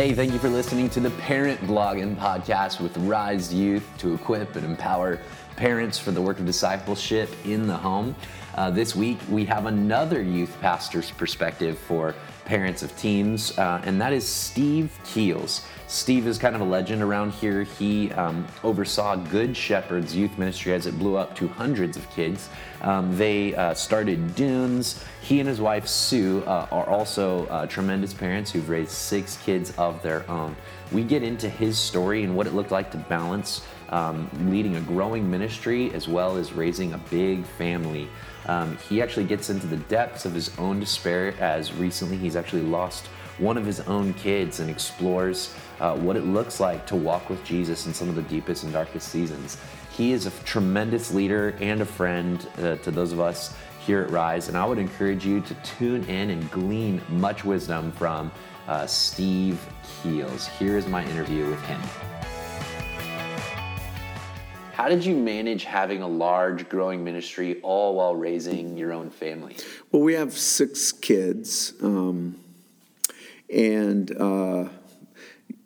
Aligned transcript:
Hey, 0.00 0.14
thank 0.14 0.32
you 0.32 0.38
for 0.38 0.48
listening 0.48 0.88
to 0.90 1.00
the 1.00 1.10
Parent 1.10 1.60
Blogging 1.60 2.16
Podcast 2.16 2.80
with 2.80 2.96
Rise 2.96 3.52
Youth 3.52 3.86
to 3.98 4.14
equip 4.14 4.56
and 4.56 4.64
empower 4.64 5.20
parents 5.56 5.98
for 5.98 6.10
the 6.10 6.22
work 6.22 6.38
of 6.38 6.46
discipleship 6.46 7.28
in 7.44 7.66
the 7.66 7.76
home. 7.76 8.16
Uh, 8.54 8.70
this 8.70 8.96
week, 8.96 9.18
we 9.28 9.44
have 9.44 9.66
another 9.66 10.22
youth 10.22 10.56
pastor's 10.62 11.10
perspective 11.10 11.78
for 11.78 12.14
parents 12.46 12.82
of 12.82 12.96
teens, 12.96 13.58
uh, 13.58 13.82
and 13.84 14.00
that 14.00 14.14
is 14.14 14.26
Steve 14.26 14.90
Keels. 15.04 15.66
Steve 15.86 16.26
is 16.26 16.38
kind 16.38 16.54
of 16.54 16.62
a 16.62 16.64
legend 16.64 17.02
around 17.02 17.32
here. 17.32 17.64
He 17.64 18.10
um, 18.12 18.46
oversaw 18.64 19.16
Good 19.16 19.54
Shepherd's 19.54 20.16
youth 20.16 20.38
ministry 20.38 20.72
as 20.72 20.86
it 20.86 20.98
blew 20.98 21.16
up 21.16 21.36
to 21.36 21.46
hundreds 21.46 21.98
of 21.98 22.08
kids. 22.10 22.48
Um, 22.80 23.14
they 23.18 23.54
uh, 23.54 23.74
started 23.74 24.34
Dunes. 24.34 25.04
He 25.30 25.38
and 25.38 25.48
his 25.48 25.60
wife 25.60 25.86
Sue 25.86 26.42
uh, 26.44 26.66
are 26.72 26.88
also 26.88 27.46
uh, 27.46 27.64
tremendous 27.66 28.12
parents 28.12 28.50
who've 28.50 28.68
raised 28.68 28.90
six 28.90 29.36
kids 29.36 29.72
of 29.78 30.02
their 30.02 30.28
own. 30.28 30.56
We 30.90 31.04
get 31.04 31.22
into 31.22 31.48
his 31.48 31.78
story 31.78 32.24
and 32.24 32.34
what 32.34 32.48
it 32.48 32.52
looked 32.52 32.72
like 32.72 32.90
to 32.90 32.96
balance 32.96 33.64
um, 33.90 34.28
leading 34.50 34.74
a 34.74 34.80
growing 34.80 35.30
ministry 35.30 35.94
as 35.94 36.08
well 36.08 36.36
as 36.36 36.52
raising 36.52 36.94
a 36.94 36.98
big 36.98 37.44
family. 37.46 38.08
Um, 38.46 38.76
he 38.88 39.00
actually 39.00 39.22
gets 39.22 39.50
into 39.50 39.68
the 39.68 39.76
depths 39.76 40.24
of 40.24 40.34
his 40.34 40.50
own 40.58 40.80
despair 40.80 41.32
as 41.38 41.72
recently 41.74 42.16
he's 42.16 42.34
actually 42.34 42.62
lost 42.62 43.06
one 43.38 43.56
of 43.56 43.64
his 43.64 43.78
own 43.82 44.14
kids 44.14 44.58
and 44.58 44.68
explores 44.68 45.54
uh, 45.78 45.96
what 45.96 46.16
it 46.16 46.24
looks 46.24 46.58
like 46.58 46.88
to 46.88 46.96
walk 46.96 47.30
with 47.30 47.44
Jesus 47.44 47.86
in 47.86 47.94
some 47.94 48.08
of 48.08 48.16
the 48.16 48.22
deepest 48.22 48.64
and 48.64 48.72
darkest 48.72 49.08
seasons. 49.08 49.58
He 49.92 50.12
is 50.12 50.26
a 50.26 50.30
tremendous 50.44 51.14
leader 51.14 51.56
and 51.60 51.82
a 51.82 51.86
friend 51.86 52.44
uh, 52.58 52.76
to 52.76 52.90
those 52.90 53.12
of 53.12 53.20
us 53.20 53.54
here 53.86 54.02
at 54.02 54.10
Rise, 54.10 54.48
and 54.48 54.56
I 54.56 54.64
would 54.64 54.78
encourage 54.78 55.24
you 55.24 55.40
to 55.40 55.54
tune 55.62 56.04
in 56.04 56.30
and 56.30 56.50
glean 56.50 57.00
much 57.08 57.44
wisdom 57.44 57.90
from 57.92 58.30
uh, 58.68 58.86
Steve 58.86 59.58
Keels. 60.02 60.46
Here 60.46 60.76
is 60.76 60.86
my 60.86 61.04
interview 61.04 61.46
with 61.46 61.60
him. 61.62 61.80
How 64.74 64.88
did 64.88 65.04
you 65.04 65.14
manage 65.14 65.64
having 65.64 66.02
a 66.02 66.08
large, 66.08 66.68
growing 66.68 67.04
ministry 67.04 67.60
all 67.62 67.96
while 67.96 68.14
raising 68.14 68.78
your 68.78 68.92
own 68.92 69.10
family? 69.10 69.56
Well, 69.92 70.02
we 70.02 70.14
have 70.14 70.32
six 70.32 70.92
kids, 70.92 71.74
um, 71.82 72.38
and 73.52 74.10
uh, 74.16 74.68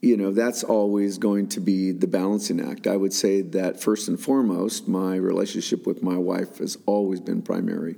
you 0.05 0.19
know 0.19 0.33
that's 0.33 0.63
always 0.63 1.17
going 1.17 1.49
to 1.49 1.61
be 1.61 1.91
the 1.91 2.07
balancing 2.07 2.61
act. 2.61 2.87
I 2.87 2.97
would 2.97 3.13
say 3.13 3.41
that 3.41 3.81
first 3.81 4.07
and 4.07 4.21
foremost, 4.21 4.87
my 4.87 5.17
relationship 5.17 5.87
with 5.87 6.03
my 6.03 6.19
wife 6.19 6.59
has 6.59 6.77
always 6.85 7.21
been 7.21 7.41
primary. 7.41 7.97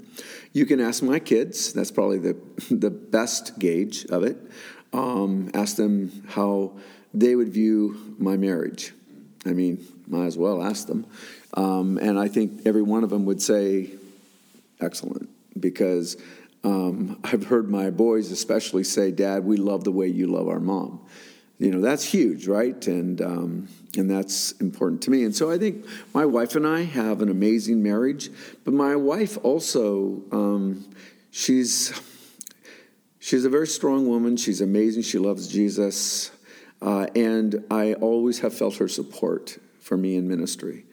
You 0.53 0.67
can 0.67 0.81
ask 0.81 1.03
my 1.03 1.19
kids; 1.19 1.73
that's 1.73 1.91
probably 1.91 2.19
the 2.19 2.37
the 2.71 2.91
best 2.91 3.59
gauge 3.59 4.07
of 4.07 4.23
it. 4.23 4.37
Um, 4.93 5.51
ask 5.53 5.77
them 5.77 6.25
how 6.29 6.77
they 7.13 7.35
would 7.35 7.49
view 7.49 8.15
my 8.19 8.37
marriage. 8.37 8.93
I 9.45 9.53
mean, 9.53 9.85
might 10.07 10.27
as 10.27 10.39
well 10.39 10.63
ask 10.63 10.87
them. 10.87 11.07
Um, 11.55 11.99
and 11.99 12.19
I 12.19 12.29
think 12.29 12.63
every 12.67 12.83
one 12.83 13.05
of 13.05 13.11
them 13.11 13.25
would 13.27 13.43
say, 13.43 13.91
excellent, 14.81 15.29
because 15.59 16.17
um, 16.63 17.19
I've 17.25 17.47
heard 17.47 17.69
my 17.69 17.91
boys 17.91 18.31
especially 18.31 18.85
say, 18.85 19.11
Dad, 19.11 19.45
we 19.45 19.57
love 19.57 19.85
the 19.85 19.93
way 19.93 20.07
you 20.07 20.27
love 20.27 20.49
our 20.49 20.61
mom. 20.61 21.01
You 21.59 21.71
know, 21.71 21.81
that's 21.81 22.05
huge, 22.05 22.47
right? 22.47 22.87
And, 22.87 23.21
um, 23.23 23.69
and 23.97 24.11
that's 24.11 24.53
important 24.53 25.03
to 25.03 25.11
me. 25.11 25.25
And 25.25 25.35
so 25.35 25.51
I 25.51 25.57
think 25.57 25.87
my 26.13 26.27
wife 26.27 26.55
and 26.55 26.67
I 26.67 26.83
have 26.83 27.23
an 27.23 27.31
amazing 27.31 27.83
marriage, 27.83 28.31
but 28.65 28.75
my 28.75 28.95
wife 28.95 29.39
also, 29.43 30.23
um, 30.33 30.87
she's, 31.31 31.99
she's 33.21 33.47
a 33.47 33.49
very 33.49 33.67
strong 33.67 34.07
woman. 34.07 34.37
She's 34.37 34.61
amazing. 34.61 35.03
She 35.03 35.19
loves 35.19 35.49
Jesus. 35.49 36.31
Uh, 36.83 37.07
and 37.17 37.65
I 37.71 37.95
always 37.95 38.41
have 38.41 38.53
felt 38.53 38.77
her 38.77 38.89
support 38.89 39.59
for 39.81 39.97
me 39.97 40.17
in 40.17 40.29
ministry. 40.29 40.85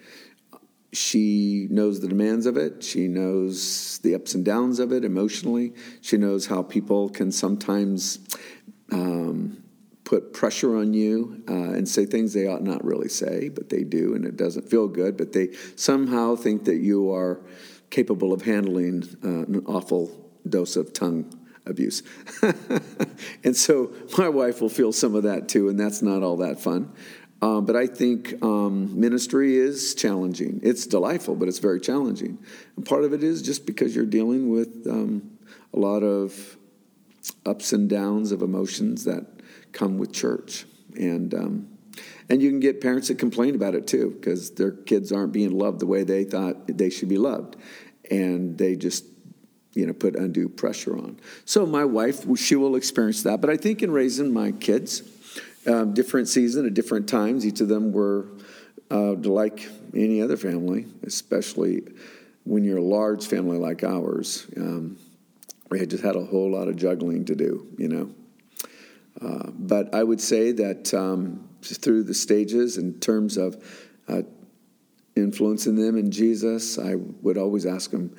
She 0.94 1.68
knows 1.72 2.00
the 2.00 2.08
demands 2.08 2.46
of 2.46 2.56
it. 2.56 2.84
She 2.84 3.08
knows 3.08 3.98
the 4.04 4.16
ups 4.16 4.36
and 4.36 4.46
downs 4.46 4.80
of 4.80 4.94
it 4.94 5.04
emotionally. 5.04 5.74
She 6.02 6.18
knows 6.18 6.46
how 6.46 6.62
people 6.64 7.10
can 7.10 7.32
sometimes 7.32 8.20
um, 8.92 9.63
put 10.04 10.34
pressure 10.34 10.78
on 10.78 10.94
you 10.94 11.44
uh, 11.48 11.54
and 11.54 11.88
say 11.88 12.06
things 12.06 12.34
they 12.34 12.48
ought 12.48 12.64
not 12.64 12.84
really 12.84 13.10
say, 13.10 13.50
but 13.50 13.70
they 13.70 13.84
do, 13.84 14.16
and 14.16 14.26
it 14.26 14.38
doesn't 14.38 14.70
feel 14.70 14.88
good. 14.88 15.18
But 15.18 15.34
they 15.34 15.54
somehow 15.76 16.36
think 16.36 16.66
that 16.66 16.78
you 16.78 17.14
are 17.14 17.42
capable 17.90 18.34
of 18.34 18.42
handling 18.42 19.04
uh, 19.24 19.28
an 19.28 19.64
awful 19.68 20.12
dose 20.48 20.76
of 20.76 20.94
tongue 20.94 21.40
abuse. 21.66 22.04
and 23.44 23.56
so 23.56 23.94
my 24.18 24.28
wife 24.28 24.62
will 24.62 24.70
feel 24.70 24.92
some 24.92 25.16
of 25.16 25.24
that 25.24 25.48
too, 25.48 25.70
and 25.70 25.80
that's 25.80 26.02
not 26.02 26.24
all 26.24 26.38
that 26.38 26.60
fun. 26.60 26.92
Uh, 27.42 27.60
but 27.60 27.76
I 27.76 27.88
think 27.88 28.42
um, 28.42 28.98
ministry 28.98 29.58
is 29.58 29.96
challenging. 29.96 30.62
It's 30.64 30.88
delightful, 30.88 31.36
but 31.36 31.50
it's 31.50 31.60
very 31.60 31.82
challenging. 31.82 32.38
And 32.78 32.86
part 32.86 33.04
of 33.04 33.14
it 33.14 33.22
is 33.22 33.42
just 33.42 33.66
because 33.66 33.94
you're 33.94 34.06
dealing 34.06 34.50
with 34.50 34.88
um, 34.88 35.38
a 35.74 35.80
lot 35.80 36.04
of 36.04 36.58
ups 37.46 37.74
and 37.74 37.90
downs 37.90 38.32
of 38.32 38.42
emotions 38.42 39.04
that 39.04 39.26
come 39.74 39.98
with 39.98 40.14
church. 40.14 40.66
And 40.96 41.34
um, 41.34 41.68
and 42.30 42.42
you 42.42 42.50
can 42.50 42.60
get 42.60 42.82
parents 42.82 43.10
that 43.10 43.20
complain 43.20 43.56
about 43.56 43.76
it 43.76 43.88
too 43.88 44.12
because 44.12 44.52
their 44.52 44.72
kids 44.72 45.12
aren't 45.12 45.34
being 45.34 45.52
loved 45.52 45.80
the 45.80 45.86
way 45.86 46.04
they 46.04 46.24
thought 46.24 46.68
they 46.68 46.90
should 46.90 47.10
be 47.10 47.18
loved, 47.18 47.56
and 48.10 48.58
they 48.58 48.76
just 48.76 49.06
you 49.74 49.86
know 49.86 49.94
put 49.94 50.16
undue 50.16 50.50
pressure 50.50 50.98
on. 50.98 51.20
So 51.46 51.66
my 51.66 51.86
wife, 51.86 52.26
she 52.38 52.56
will 52.56 52.76
experience 52.76 53.24
that. 53.24 53.42
But 53.42 53.50
I 53.50 53.58
think 53.58 53.84
in 53.84 53.92
raising 53.92 54.32
my 54.32 54.52
kids 54.52 55.04
um, 55.68 55.94
different 55.94 56.28
season 56.28 56.66
at 56.66 56.74
different 56.74 57.08
times. 57.08 57.46
Each 57.46 57.62
of 57.62 57.68
them 57.68 57.92
were 57.92 58.28
uh, 58.92 59.14
like 59.14 59.70
any 59.94 60.22
other 60.22 60.38
family, 60.38 60.88
especially 61.04 61.84
when 62.44 62.64
you're 62.64 62.78
a 62.78 62.84
large 62.84 63.28
family 63.28 63.58
like 63.58 63.84
ours. 63.84 64.48
Um, 64.58 64.98
we 65.70 65.80
had 65.80 65.90
just 65.90 66.04
had 66.04 66.16
a 66.16 66.26
whole 66.26 66.52
lot 66.52 66.68
of 66.68 66.76
juggling 66.76 67.26
to 67.26 67.36
do, 67.36 67.68
you 67.78 67.88
know. 67.88 68.14
Uh, 69.22 69.52
but 69.52 69.94
I 69.94 70.04
would 70.04 70.22
say 70.22 70.52
that 70.54 70.94
um, 70.94 71.48
through 71.62 72.04
the 72.04 72.14
stages, 72.14 72.78
in 72.78 73.00
terms 73.00 73.38
of 73.38 73.64
uh, 74.08 74.24
influencing 75.16 75.76
them 75.76 75.98
in 75.98 76.12
Jesus, 76.12 76.78
I 76.80 76.96
would 76.96 77.38
always 77.38 77.66
ask 77.66 77.92
them, 77.92 78.16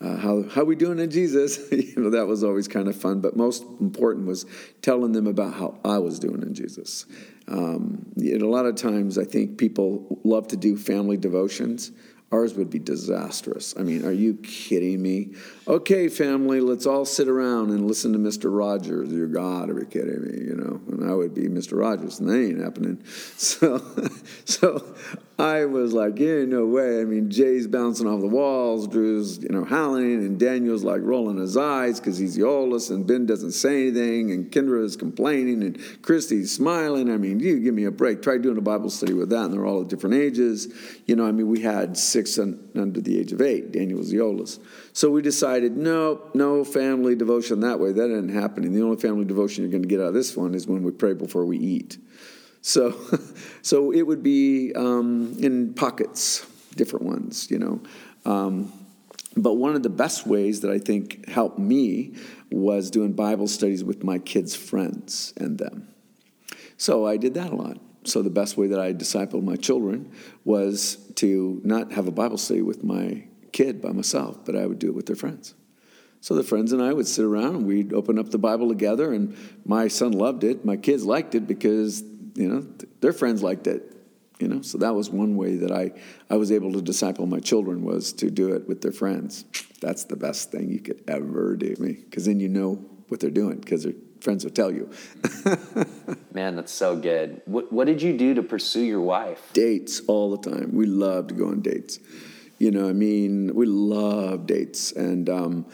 uh, 0.00 0.16
how 0.16 0.42
how 0.50 0.64
we 0.64 0.76
doing 0.76 0.98
in 0.98 1.10
Jesus? 1.10 1.58
you 1.72 1.94
know 1.96 2.10
that 2.10 2.26
was 2.26 2.44
always 2.44 2.68
kind 2.68 2.88
of 2.88 2.96
fun. 2.96 3.20
But 3.20 3.36
most 3.36 3.64
important 3.80 4.26
was 4.26 4.44
telling 4.82 5.12
them 5.12 5.26
about 5.26 5.54
how 5.54 5.78
I 5.84 5.98
was 5.98 6.18
doing 6.18 6.42
in 6.42 6.52
Jesus. 6.52 7.06
Um, 7.46 8.06
and 8.16 8.42
a 8.42 8.48
lot 8.48 8.66
of 8.66 8.74
times, 8.74 9.18
I 9.18 9.24
think 9.24 9.56
people 9.56 10.20
love 10.24 10.48
to 10.48 10.56
do 10.56 10.76
family 10.76 11.16
devotions. 11.16 11.92
Ours 12.34 12.54
would 12.54 12.68
be 12.68 12.80
disastrous. 12.80 13.74
I 13.78 13.84
mean, 13.84 14.04
are 14.04 14.12
you 14.12 14.34
kidding 14.34 15.00
me? 15.00 15.34
Okay, 15.68 16.08
family, 16.08 16.60
let's 16.60 16.84
all 16.84 17.04
sit 17.04 17.28
around 17.28 17.70
and 17.70 17.86
listen 17.86 18.12
to 18.12 18.18
Mr. 18.18 18.54
Rogers. 18.56 19.12
You're 19.12 19.28
God, 19.28 19.70
are 19.70 19.78
you 19.78 19.86
kidding 19.86 20.22
me? 20.22 20.44
You 20.44 20.56
know, 20.56 20.80
and 20.88 21.08
I 21.08 21.14
would 21.14 21.32
be 21.32 21.42
Mr. 21.42 21.78
Rogers, 21.78 22.18
and 22.18 22.28
that 22.28 22.36
ain't 22.36 22.60
happening. 22.60 23.02
So, 23.36 23.80
so 24.44 24.94
I 25.36 25.64
was 25.64 25.92
like, 25.92 26.20
yeah, 26.20 26.44
no 26.44 26.64
way. 26.64 27.00
I 27.00 27.04
mean, 27.04 27.28
Jay's 27.28 27.66
bouncing 27.66 28.06
off 28.06 28.20
the 28.20 28.28
walls, 28.28 28.86
Drew's, 28.86 29.38
you 29.38 29.48
know, 29.48 29.64
howling, 29.64 30.14
and 30.24 30.38
Daniel's 30.38 30.84
like 30.84 31.02
rolling 31.02 31.38
his 31.38 31.56
eyes 31.56 31.98
because 31.98 32.18
he's 32.18 32.36
the 32.36 32.44
oldest, 32.44 32.90
and 32.90 33.04
Ben 33.04 33.26
doesn't 33.26 33.50
say 33.50 33.88
anything, 33.88 34.30
and 34.30 34.52
Kendra 34.52 34.84
is 34.84 34.94
complaining, 34.94 35.62
and 35.64 35.76
Christy's 36.02 36.52
smiling. 36.52 37.10
I 37.10 37.16
mean, 37.16 37.40
you 37.40 37.58
give 37.58 37.74
me 37.74 37.84
a 37.84 37.90
break. 37.90 38.22
Try 38.22 38.38
doing 38.38 38.58
a 38.58 38.60
Bible 38.60 38.90
study 38.90 39.12
with 39.12 39.30
that, 39.30 39.46
and 39.46 39.52
they're 39.52 39.66
all 39.66 39.80
at 39.80 39.88
different 39.88 40.14
ages. 40.14 40.72
You 41.06 41.16
know, 41.16 41.26
I 41.26 41.32
mean, 41.32 41.48
we 41.48 41.62
had 41.62 41.96
six 41.98 42.38
under 42.38 43.00
the 43.00 43.18
age 43.18 43.32
of 43.32 43.40
eight. 43.40 43.72
Daniel 43.72 43.98
was 43.98 44.10
the 44.10 44.20
oldest. 44.20 44.60
So 44.92 45.10
we 45.10 45.20
decided, 45.20 45.76
no, 45.76 46.30
no 46.34 46.62
family 46.62 47.16
devotion 47.16 47.58
that 47.60 47.80
way. 47.80 47.90
That 47.90 48.08
isn't 48.08 48.28
happening. 48.28 48.72
The 48.72 48.82
only 48.82 48.98
family 48.98 49.24
devotion 49.24 49.64
you're 49.64 49.72
going 49.72 49.82
to 49.82 49.88
get 49.88 50.00
out 50.00 50.08
of 50.08 50.14
this 50.14 50.36
one 50.36 50.54
is 50.54 50.68
when 50.68 50.84
we 50.84 50.92
pray 50.92 51.14
before 51.14 51.44
we 51.44 51.58
eat. 51.58 51.98
So, 52.66 52.96
so 53.62 53.92
it 53.92 54.02
would 54.02 54.22
be 54.22 54.72
um, 54.74 55.36
in 55.38 55.74
pockets, 55.74 56.46
different 56.74 57.04
ones, 57.04 57.50
you 57.50 57.58
know. 57.58 57.82
Um, 58.24 58.72
but 59.36 59.54
one 59.54 59.76
of 59.76 59.82
the 59.82 59.90
best 59.90 60.26
ways 60.26 60.62
that 60.62 60.70
I 60.70 60.78
think 60.78 61.28
helped 61.28 61.58
me 61.58 62.14
was 62.50 62.90
doing 62.90 63.12
Bible 63.12 63.48
studies 63.48 63.84
with 63.84 64.02
my 64.02 64.18
kids' 64.18 64.54
friends 64.54 65.34
and 65.36 65.58
them. 65.58 65.88
So 66.78 67.06
I 67.06 67.18
did 67.18 67.34
that 67.34 67.52
a 67.52 67.54
lot. 67.54 67.78
So 68.04 68.22
the 68.22 68.30
best 68.30 68.56
way 68.56 68.68
that 68.68 68.80
I 68.80 68.94
discipled 68.94 69.42
my 69.42 69.56
children 69.56 70.10
was 70.44 70.96
to 71.16 71.60
not 71.64 71.92
have 71.92 72.06
a 72.06 72.10
Bible 72.10 72.38
study 72.38 72.62
with 72.62 72.82
my 72.82 73.24
kid 73.52 73.82
by 73.82 73.92
myself, 73.92 74.42
but 74.46 74.56
I 74.56 74.64
would 74.64 74.78
do 74.78 74.88
it 74.88 74.94
with 74.94 75.04
their 75.04 75.16
friends. 75.16 75.54
So 76.22 76.34
the 76.34 76.42
friends 76.42 76.72
and 76.72 76.82
I 76.82 76.94
would 76.94 77.06
sit 77.06 77.26
around 77.26 77.56
and 77.56 77.66
we'd 77.66 77.92
open 77.92 78.18
up 78.18 78.30
the 78.30 78.38
Bible 78.38 78.70
together, 78.70 79.12
and 79.12 79.36
my 79.66 79.88
son 79.88 80.12
loved 80.12 80.44
it. 80.44 80.64
My 80.64 80.76
kids 80.76 81.04
liked 81.04 81.34
it 81.34 81.46
because 81.46 82.02
you 82.34 82.48
know, 82.48 82.66
their 83.00 83.12
friends 83.12 83.42
liked 83.42 83.66
it. 83.66 83.90
You 84.40 84.48
know, 84.48 84.62
so 84.62 84.78
that 84.78 84.94
was 84.96 85.10
one 85.10 85.36
way 85.36 85.56
that 85.56 85.70
I, 85.70 85.92
I 86.28 86.36
was 86.36 86.50
able 86.50 86.72
to 86.72 86.82
disciple 86.82 87.24
my 87.24 87.38
children 87.38 87.84
was 87.84 88.12
to 88.14 88.30
do 88.30 88.52
it 88.52 88.66
with 88.66 88.82
their 88.82 88.92
friends. 88.92 89.44
That's 89.80 90.04
the 90.04 90.16
best 90.16 90.50
thing 90.50 90.70
you 90.70 90.80
could 90.80 91.04
ever 91.06 91.54
do 91.54 91.74
me, 91.78 91.92
because 91.92 92.26
then 92.26 92.40
you 92.40 92.48
know 92.48 92.84
what 93.08 93.20
they're 93.20 93.30
doing, 93.30 93.60
because 93.60 93.84
their 93.84 93.94
friends 94.20 94.42
will 94.42 94.50
tell 94.50 94.72
you. 94.72 94.90
Man, 96.32 96.56
that's 96.56 96.72
so 96.72 96.96
good. 96.96 97.42
What, 97.44 97.72
what 97.72 97.86
did 97.86 98.02
you 98.02 98.18
do 98.18 98.34
to 98.34 98.42
pursue 98.42 98.82
your 98.82 99.00
wife? 99.00 99.52
Dates 99.52 100.00
all 100.08 100.36
the 100.36 100.50
time. 100.50 100.74
We 100.74 100.86
love 100.86 101.28
to 101.28 101.34
go 101.34 101.48
on 101.48 101.60
dates. 101.60 102.00
You 102.58 102.72
know, 102.72 102.88
I 102.88 102.92
mean, 102.92 103.54
we 103.54 103.66
love 103.66 104.46
dates. 104.46 104.90
And, 104.92 105.28
um, 105.30 105.66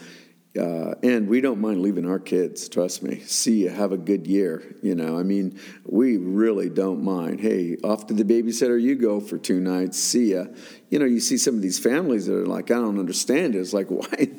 uh, 0.59 0.95
and 1.01 1.29
we 1.29 1.39
don't 1.39 1.61
mind 1.61 1.81
leaving 1.81 2.05
our 2.05 2.19
kids, 2.19 2.67
trust 2.67 3.01
me. 3.03 3.21
See 3.21 3.63
you, 3.63 3.69
have 3.69 3.93
a 3.93 3.97
good 3.97 4.27
year. 4.27 4.75
You 4.81 4.95
know, 4.95 5.17
I 5.17 5.23
mean, 5.23 5.57
we 5.85 6.17
really 6.17 6.69
don't 6.69 7.03
mind. 7.03 7.39
Hey, 7.39 7.77
off 7.83 8.07
to 8.07 8.13
the 8.13 8.25
babysitter 8.25 8.79
you 8.79 8.95
go 8.95 9.21
for 9.21 9.37
two 9.37 9.61
nights. 9.61 9.97
See 9.97 10.33
ya. 10.33 10.45
You 10.89 10.99
know, 10.99 11.05
you 11.05 11.21
see 11.21 11.37
some 11.37 11.55
of 11.55 11.61
these 11.61 11.79
families 11.79 12.25
that 12.25 12.35
are 12.35 12.45
like, 12.45 12.69
I 12.69 12.75
don't 12.75 12.99
understand 12.99 13.55
it. 13.55 13.59
It's 13.59 13.71
like, 13.71 13.87
why, 13.89 14.29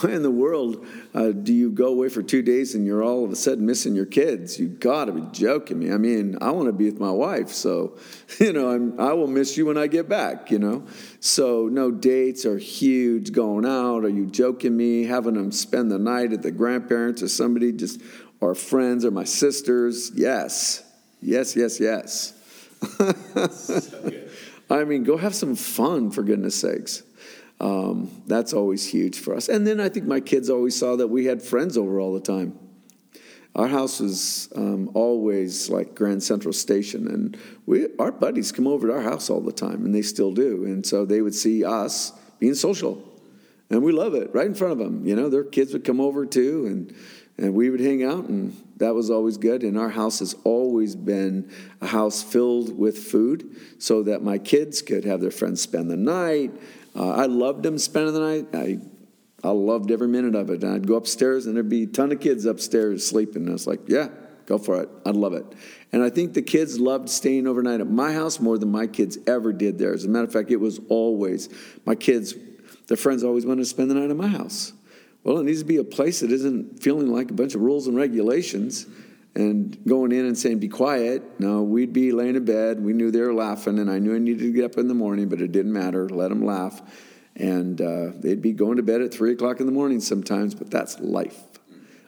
why 0.00 0.10
in 0.10 0.22
the 0.22 0.30
world 0.30 0.84
uh, 1.14 1.30
do 1.30 1.54
you 1.54 1.70
go 1.70 1.86
away 1.86 2.08
for 2.08 2.20
two 2.20 2.42
days 2.42 2.74
and 2.74 2.84
you're 2.84 3.04
all 3.04 3.24
of 3.24 3.30
a 3.30 3.36
sudden 3.36 3.64
missing 3.64 3.94
your 3.94 4.06
kids? 4.06 4.58
You 4.58 4.66
got 4.66 5.04
to 5.04 5.12
be 5.12 5.22
joking 5.30 5.78
me. 5.78 5.92
I 5.92 5.98
mean, 5.98 6.36
I 6.40 6.50
want 6.50 6.66
to 6.66 6.72
be 6.72 6.86
with 6.86 6.98
my 6.98 7.12
wife, 7.12 7.50
so 7.50 7.96
you 8.40 8.52
know, 8.52 8.70
I'm, 8.70 8.98
I 8.98 9.12
will 9.12 9.28
miss 9.28 9.56
you 9.56 9.66
when 9.66 9.78
I 9.78 9.86
get 9.86 10.08
back. 10.08 10.50
You 10.50 10.58
know, 10.58 10.84
so 11.20 11.68
no 11.70 11.92
dates 11.92 12.44
are 12.44 12.58
huge. 12.58 13.30
Going 13.30 13.64
out? 13.64 14.04
Are 14.04 14.08
you 14.08 14.26
joking 14.26 14.76
me? 14.76 15.04
Having 15.04 15.34
them 15.34 15.52
spend 15.52 15.92
the 15.92 15.98
night 15.98 16.32
at 16.32 16.42
the 16.42 16.50
grandparents 16.50 17.22
or 17.22 17.28
somebody 17.28 17.70
just 17.70 18.00
or 18.40 18.56
friends 18.56 19.04
or 19.04 19.12
my 19.12 19.24
sisters? 19.24 20.10
Yes, 20.12 20.82
yes, 21.22 21.54
yes, 21.54 21.78
yes. 21.78 22.32
so 23.52 24.12
I 24.70 24.82
mean, 24.82 25.04
go 25.04 25.16
have 25.16 25.36
some 25.36 25.54
fun 25.54 26.10
for 26.10 26.24
goodness 26.24 26.60
sakes. 26.60 27.04
Um, 27.60 28.22
that's 28.26 28.52
always 28.52 28.84
huge 28.86 29.18
for 29.18 29.34
us. 29.34 29.48
And 29.48 29.66
then 29.66 29.80
I 29.80 29.88
think 29.88 30.06
my 30.06 30.20
kids 30.20 30.50
always 30.50 30.76
saw 30.76 30.96
that 30.96 31.08
we 31.08 31.24
had 31.26 31.42
friends 31.42 31.78
over 31.78 32.00
all 32.00 32.12
the 32.12 32.20
time. 32.20 32.58
Our 33.54 33.68
house 33.68 34.00
was 34.00 34.48
um, 34.56 34.90
always 34.94 35.70
like 35.70 35.94
Grand 35.94 36.22
Central 36.22 36.52
Station, 36.52 37.06
and 37.06 37.36
we 37.66 37.86
our 38.00 38.10
buddies 38.10 38.50
come 38.50 38.66
over 38.66 38.88
to 38.88 38.92
our 38.94 39.02
house 39.02 39.30
all 39.30 39.40
the 39.40 39.52
time, 39.52 39.84
and 39.84 39.94
they 39.94 40.02
still 40.02 40.32
do. 40.32 40.64
And 40.64 40.84
so 40.84 41.04
they 41.04 41.20
would 41.20 41.36
see 41.36 41.64
us 41.64 42.12
being 42.40 42.54
social, 42.54 43.00
and 43.70 43.80
we 43.84 43.92
love 43.92 44.14
it 44.14 44.34
right 44.34 44.46
in 44.46 44.54
front 44.54 44.72
of 44.72 44.78
them. 44.78 45.06
You 45.06 45.14
know, 45.14 45.28
their 45.28 45.44
kids 45.44 45.72
would 45.72 45.84
come 45.84 46.00
over 46.00 46.26
too, 46.26 46.66
and 46.66 46.94
and 47.38 47.54
we 47.54 47.70
would 47.70 47.78
hang 47.78 48.02
out, 48.02 48.28
and 48.28 48.60
that 48.78 48.92
was 48.92 49.08
always 49.08 49.38
good. 49.38 49.62
And 49.62 49.78
our 49.78 49.90
house 49.90 50.18
has 50.18 50.34
always 50.42 50.96
been 50.96 51.48
a 51.80 51.86
house 51.86 52.24
filled 52.24 52.76
with 52.76 52.98
food, 52.98 53.54
so 53.78 54.02
that 54.02 54.20
my 54.20 54.38
kids 54.38 54.82
could 54.82 55.04
have 55.04 55.20
their 55.20 55.30
friends 55.30 55.60
spend 55.60 55.88
the 55.88 55.96
night. 55.96 56.50
Uh, 56.96 57.10
I 57.10 57.26
loved 57.26 57.62
them 57.62 57.78
spending 57.78 58.14
the 58.14 58.20
night. 58.20 58.46
I 58.54 58.78
I 59.44 59.50
loved 59.50 59.90
every 59.90 60.08
minute 60.08 60.34
of 60.34 60.48
it. 60.48 60.64
And 60.64 60.74
I'd 60.74 60.86
go 60.86 60.94
upstairs 60.94 61.46
and 61.46 61.54
there'd 61.54 61.68
be 61.68 61.82
a 61.82 61.86
ton 61.86 62.10
of 62.10 62.20
kids 62.20 62.46
upstairs 62.46 63.06
sleeping. 63.06 63.42
And 63.42 63.50
I 63.50 63.52
was 63.52 63.66
like, 63.66 63.80
yeah, 63.86 64.08
go 64.46 64.56
for 64.56 64.80
it. 64.80 64.88
I'd 65.04 65.16
love 65.16 65.34
it. 65.34 65.44
And 65.92 66.02
I 66.02 66.08
think 66.08 66.32
the 66.32 66.42
kids 66.42 66.80
loved 66.80 67.10
staying 67.10 67.46
overnight 67.46 67.80
at 67.80 67.90
my 67.90 68.12
house 68.12 68.40
more 68.40 68.56
than 68.56 68.72
my 68.72 68.86
kids 68.86 69.18
ever 69.26 69.52
did 69.52 69.78
there. 69.78 69.92
As 69.92 70.04
a 70.04 70.08
matter 70.08 70.24
of 70.24 70.32
fact, 70.32 70.50
it 70.50 70.56
was 70.56 70.80
always 70.88 71.50
my 71.84 71.94
kids, 71.94 72.34
their 72.86 72.96
friends 72.96 73.22
always 73.22 73.44
wanted 73.44 73.60
to 73.60 73.66
spend 73.66 73.90
the 73.90 73.94
night 73.94 74.10
at 74.10 74.16
my 74.16 74.28
house. 74.28 74.72
Well, 75.22 75.38
it 75.38 75.44
needs 75.44 75.60
to 75.60 75.66
be 75.66 75.76
a 75.76 75.84
place 75.84 76.20
that 76.20 76.32
isn't 76.32 76.82
feeling 76.82 77.08
like 77.08 77.30
a 77.30 77.34
bunch 77.34 77.54
of 77.54 77.60
rules 77.60 77.86
and 77.86 77.96
regulations 77.96 78.86
and 79.34 79.76
going 79.86 80.12
in 80.12 80.26
and 80.26 80.38
saying, 80.38 80.58
be 80.58 80.68
quiet. 80.68 81.22
No, 81.40 81.62
we'd 81.62 81.92
be 81.92 82.12
laying 82.12 82.36
in 82.36 82.44
bed. 82.44 82.82
We 82.82 82.92
knew 82.92 83.10
they 83.10 83.20
were 83.20 83.34
laughing, 83.34 83.78
and 83.78 83.90
I 83.90 83.98
knew 83.98 84.14
I 84.14 84.18
needed 84.18 84.40
to 84.40 84.52
get 84.52 84.64
up 84.64 84.78
in 84.78 84.88
the 84.88 84.94
morning, 84.94 85.28
but 85.28 85.40
it 85.40 85.52
didn't 85.52 85.72
matter. 85.72 86.08
Let 86.08 86.28
them 86.28 86.44
laugh 86.44 86.80
and 87.36 87.80
uh, 87.80 88.12
they'd 88.14 88.42
be 88.42 88.52
going 88.52 88.76
to 88.76 88.82
bed 88.82 89.00
at 89.00 89.12
three 89.12 89.32
o'clock 89.32 89.60
in 89.60 89.66
the 89.66 89.72
morning 89.72 90.00
sometimes. 90.00 90.54
But 90.54 90.70
that's 90.70 90.98
life. 91.00 91.42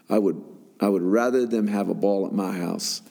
I 0.08 0.18
would 0.18 0.42
I 0.80 0.88
would 0.88 1.02
rather 1.02 1.46
them 1.46 1.66
have 1.68 1.88
a 1.88 1.94
ball 1.94 2.26
at 2.26 2.32
my 2.32 2.52
house 2.52 3.02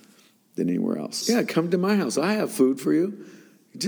than 0.55 0.69
anywhere 0.69 0.97
else. 0.97 1.27
Yeah, 1.27 1.43
come 1.43 1.71
to 1.71 1.77
my 1.77 1.95
house. 1.95 2.17
I 2.17 2.33
have 2.33 2.51
food 2.51 2.79
for 2.79 2.93
you. 2.93 3.25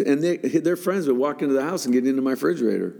And 0.05 0.21
they, 0.21 0.37
their 0.37 0.75
friends 0.75 1.07
would 1.07 1.15
walk 1.15 1.41
into 1.41 1.53
the 1.53 1.63
house 1.63 1.85
and 1.85 1.93
get 1.93 2.05
into 2.05 2.21
my 2.21 2.31
refrigerator. 2.31 2.95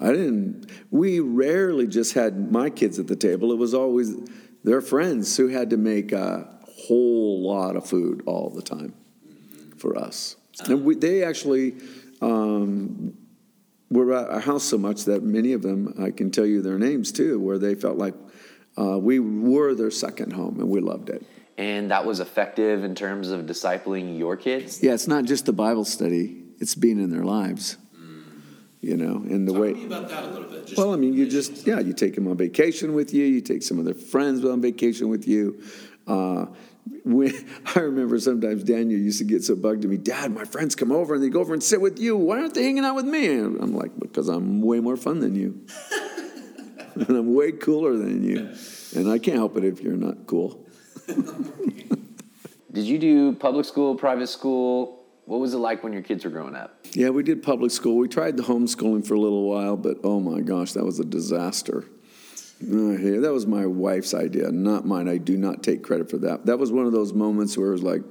I 0.00 0.08
didn't. 0.08 0.70
We 0.92 1.18
rarely 1.18 1.88
just 1.88 2.12
had 2.12 2.52
my 2.52 2.70
kids 2.70 3.00
at 3.00 3.08
the 3.08 3.16
table. 3.16 3.50
It 3.50 3.58
was 3.58 3.74
always 3.74 4.14
their 4.62 4.80
friends 4.80 5.36
who 5.36 5.48
had 5.48 5.70
to 5.70 5.76
make 5.76 6.12
a 6.12 6.48
whole 6.88 7.46
lot 7.46 7.76
of 7.76 7.86
food 7.86 8.22
all 8.26 8.50
the 8.50 8.62
time 8.62 8.94
for 9.76 9.96
us. 9.96 10.36
And 10.66 10.84
we, 10.84 10.96
they 10.96 11.22
actually 11.22 11.74
um, 12.20 13.16
were 13.90 14.12
at 14.14 14.28
our 14.28 14.40
house 14.40 14.64
so 14.64 14.78
much 14.78 15.04
that 15.04 15.22
many 15.22 15.52
of 15.52 15.62
them, 15.62 15.94
I 16.00 16.10
can 16.10 16.30
tell 16.30 16.46
you 16.46 16.62
their 16.62 16.78
names 16.78 17.12
too, 17.12 17.38
where 17.38 17.58
they 17.58 17.74
felt 17.74 17.96
like 17.98 18.14
uh, 18.76 18.98
we 18.98 19.18
were 19.18 19.74
their 19.74 19.90
second 19.90 20.32
home 20.32 20.58
and 20.60 20.68
we 20.68 20.80
loved 20.80 21.10
it. 21.10 21.24
And 21.56 21.90
that 21.90 22.04
was 22.04 22.20
effective 22.20 22.84
in 22.84 22.94
terms 22.94 23.30
of 23.30 23.46
discipling 23.46 24.16
your 24.18 24.36
kids? 24.36 24.82
Yeah, 24.82 24.94
it's 24.94 25.08
not 25.08 25.24
just 25.24 25.44
the 25.44 25.52
Bible 25.52 25.84
study, 25.84 26.42
it's 26.60 26.74
being 26.74 27.00
in 27.00 27.10
their 27.10 27.24
lives. 27.24 27.76
You 28.80 28.96
know, 28.96 29.24
in 29.28 29.44
the 29.44 29.52
Talk 29.52 29.60
way. 29.60 29.72
to 29.72 29.74
me 29.74 29.86
about 29.86 30.08
that 30.08 30.22
a 30.22 30.26
little 30.28 30.48
bit. 30.48 30.72
well, 30.76 30.94
I 30.94 30.96
mean, 30.96 31.12
you 31.12 31.28
just, 31.28 31.66
yeah, 31.66 31.80
you 31.80 31.92
take 31.92 32.14
them 32.14 32.28
on 32.28 32.36
vacation 32.36 32.94
with 32.94 33.12
you, 33.12 33.24
you 33.24 33.40
take 33.40 33.64
some 33.64 33.80
of 33.80 33.84
their 33.84 33.92
friends 33.92 34.44
on 34.44 34.60
vacation 34.60 35.08
with 35.08 35.26
you. 35.26 35.60
Uh, 36.06 36.46
when, 37.04 37.32
I 37.74 37.80
remember 37.80 38.18
sometimes 38.18 38.64
Daniel 38.64 39.00
used 39.00 39.18
to 39.18 39.24
get 39.24 39.44
so 39.44 39.56
bugged 39.56 39.84
at 39.84 39.90
me, 39.90 39.96
Dad, 39.96 40.32
my 40.32 40.44
friends 40.44 40.74
come 40.74 40.92
over 40.92 41.14
and 41.14 41.22
they 41.22 41.28
go 41.28 41.40
over 41.40 41.54
and 41.54 41.62
sit 41.62 41.80
with 41.80 41.98
you. 41.98 42.16
Why 42.16 42.40
aren't 42.40 42.54
they 42.54 42.64
hanging 42.64 42.84
out 42.84 42.94
with 42.94 43.06
me? 43.06 43.26
And 43.26 43.60
I'm 43.60 43.74
like, 43.74 43.98
because 43.98 44.28
I'm 44.28 44.60
way 44.60 44.80
more 44.80 44.96
fun 44.96 45.20
than 45.20 45.34
you. 45.34 45.66
and 46.94 47.10
I'm 47.10 47.34
way 47.34 47.52
cooler 47.52 47.96
than 47.96 48.22
you. 48.22 48.54
And 48.94 49.10
I 49.10 49.18
can't 49.18 49.36
help 49.36 49.56
it 49.56 49.64
if 49.64 49.80
you're 49.80 49.96
not 49.96 50.26
cool. 50.26 50.66
Did 51.06 52.84
you 52.84 52.98
do 52.98 53.32
public 53.34 53.66
school, 53.66 53.94
private 53.94 54.28
school? 54.28 55.04
What 55.24 55.40
was 55.40 55.52
it 55.52 55.58
like 55.58 55.82
when 55.82 55.92
your 55.92 56.02
kids 56.02 56.24
were 56.24 56.30
growing 56.30 56.54
up? 56.54 56.86
Yeah, 56.92 57.10
we 57.10 57.22
did 57.22 57.42
public 57.42 57.70
school. 57.70 57.96
We 57.96 58.08
tried 58.08 58.38
the 58.38 58.42
homeschooling 58.44 59.06
for 59.06 59.12
a 59.14 59.20
little 59.20 59.46
while, 59.46 59.76
but 59.76 59.98
oh 60.02 60.20
my 60.20 60.40
gosh, 60.40 60.72
that 60.72 60.84
was 60.84 60.98
a 61.00 61.04
disaster. 61.04 61.84
Uh, 62.60 63.20
that 63.20 63.30
was 63.32 63.46
my 63.46 63.66
wife's 63.66 64.14
idea, 64.14 64.50
not 64.50 64.84
mine. 64.84 65.08
I 65.08 65.18
do 65.18 65.36
not 65.36 65.62
take 65.62 65.82
credit 65.82 66.10
for 66.10 66.18
that. 66.18 66.46
That 66.46 66.58
was 66.58 66.72
one 66.72 66.86
of 66.86 66.92
those 66.92 67.12
moments 67.12 67.56
where 67.56 67.68
it 67.68 67.72
was 67.72 67.82
like, 67.84 68.02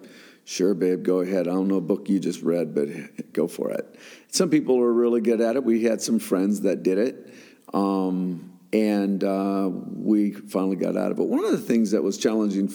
sure, 0.45 0.73
babe, 0.73 1.03
go 1.03 1.19
ahead. 1.19 1.47
I 1.47 1.51
don't 1.51 1.67
know 1.67 1.75
a 1.75 1.81
book 1.81 2.07
you 2.07 2.19
just 2.19 2.41
read, 2.41 2.73
but 2.73 2.88
go 3.33 3.47
for 3.47 3.71
it. 3.71 3.95
Some 4.29 4.49
people 4.49 4.79
are 4.79 4.94
really 4.94 5.19
good 5.19 5.41
at 5.41 5.57
it. 5.57 5.63
We 5.63 5.83
had 5.83 6.01
some 6.01 6.19
friends 6.19 6.61
that 6.61 6.81
did 6.81 6.97
it. 6.97 7.33
Um, 7.73 8.57
and 8.71 9.23
uh, 9.23 9.69
we 9.69 10.31
finally 10.31 10.75
got 10.75 10.95
out 10.97 11.11
of 11.11 11.11
it. 11.11 11.17
But 11.17 11.25
one 11.25 11.44
of 11.44 11.51
the 11.51 11.57
things 11.57 11.91
that 11.91 12.03
was 12.03 12.17
challenging, 12.17 12.71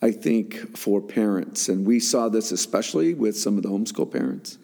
I 0.00 0.12
think, 0.12 0.76
for 0.76 1.00
parents, 1.00 1.68
and 1.68 1.86
we 1.86 2.00
saw 2.00 2.28
this 2.28 2.52
especially 2.52 3.14
with 3.14 3.36
some 3.36 3.56
of 3.56 3.62
the 3.62 3.68
homeschool 3.68 4.10
parents, 4.10 4.58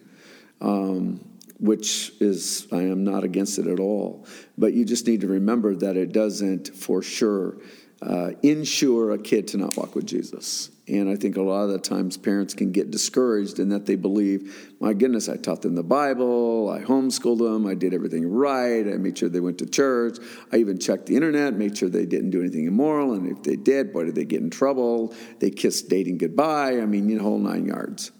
um, 0.61 1.26
which 1.59 2.11
is, 2.19 2.67
I 2.71 2.81
am 2.81 3.03
not 3.03 3.23
against 3.23 3.57
it 3.59 3.67
at 3.67 3.79
all, 3.79 4.25
but 4.57 4.73
you 4.73 4.85
just 4.85 5.07
need 5.07 5.21
to 5.21 5.27
remember 5.27 5.75
that 5.75 5.97
it 5.97 6.11
doesn't 6.11 6.75
for 6.75 7.01
sure 7.01 7.57
uh, 8.01 8.31
ensure 8.43 9.11
a 9.11 9.17
kid 9.17 9.47
to 9.49 9.57
not 9.57 9.75
walk 9.75 9.95
with 9.95 10.05
Jesus. 10.05 10.69
And 10.87 11.09
I 11.09 11.15
think 11.15 11.35
a 11.35 11.41
lot 11.41 11.63
of 11.63 11.71
the 11.71 11.79
times 11.79 12.15
parents 12.15 12.53
can 12.53 12.71
get 12.71 12.91
discouraged 12.91 13.59
in 13.59 13.69
that 13.69 13.87
they 13.87 13.95
believe, 13.95 14.75
my 14.79 14.93
goodness, 14.93 15.27
I 15.27 15.35
taught 15.35 15.63
them 15.63 15.75
the 15.75 15.83
Bible, 15.83 16.69
I 16.69 16.81
homeschooled 16.81 17.39
them, 17.39 17.65
I 17.65 17.73
did 17.73 17.93
everything 17.93 18.31
right, 18.31 18.87
I 18.87 18.97
made 18.97 19.17
sure 19.17 19.27
they 19.27 19.39
went 19.39 19.57
to 19.57 19.65
church, 19.65 20.19
I 20.53 20.57
even 20.57 20.79
checked 20.79 21.07
the 21.07 21.15
internet, 21.15 21.55
made 21.55 21.77
sure 21.77 21.89
they 21.89 22.05
didn't 22.05 22.29
do 22.29 22.39
anything 22.39 22.65
immoral, 22.65 23.13
and 23.13 23.29
if 23.29 23.43
they 23.43 23.55
did, 23.55 23.91
boy, 23.91 24.05
did 24.05 24.15
they 24.15 24.25
get 24.25 24.41
in 24.41 24.49
trouble. 24.49 25.13
They 25.39 25.49
kissed 25.49 25.89
dating 25.89 26.19
goodbye. 26.19 26.79
I 26.79 26.85
mean, 26.85 27.09
you 27.09 27.17
know, 27.17 27.23
whole 27.23 27.39
nine 27.39 27.65
yards. 27.65 28.11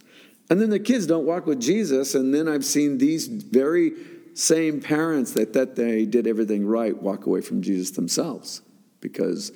And 0.50 0.62
then 0.62 0.70
the 0.70 0.80
kids 0.80 1.06
don't 1.06 1.26
walk 1.26 1.46
with 1.46 1.60
Jesus, 1.60 2.16
and 2.16 2.34
then 2.34 2.48
I've 2.48 2.64
seen 2.64 2.98
these 2.98 3.28
very 3.28 3.92
same 4.34 4.82
parents 4.82 5.34
that, 5.34 5.54
that 5.54 5.76
they 5.76 6.06
did 6.06 6.28
everything 6.28 6.66
right 6.66 6.96
walk 6.96 7.26
away 7.26 7.42
from 7.42 7.62
Jesus 7.62 7.92
themselves 7.92 8.62
because 9.02 9.52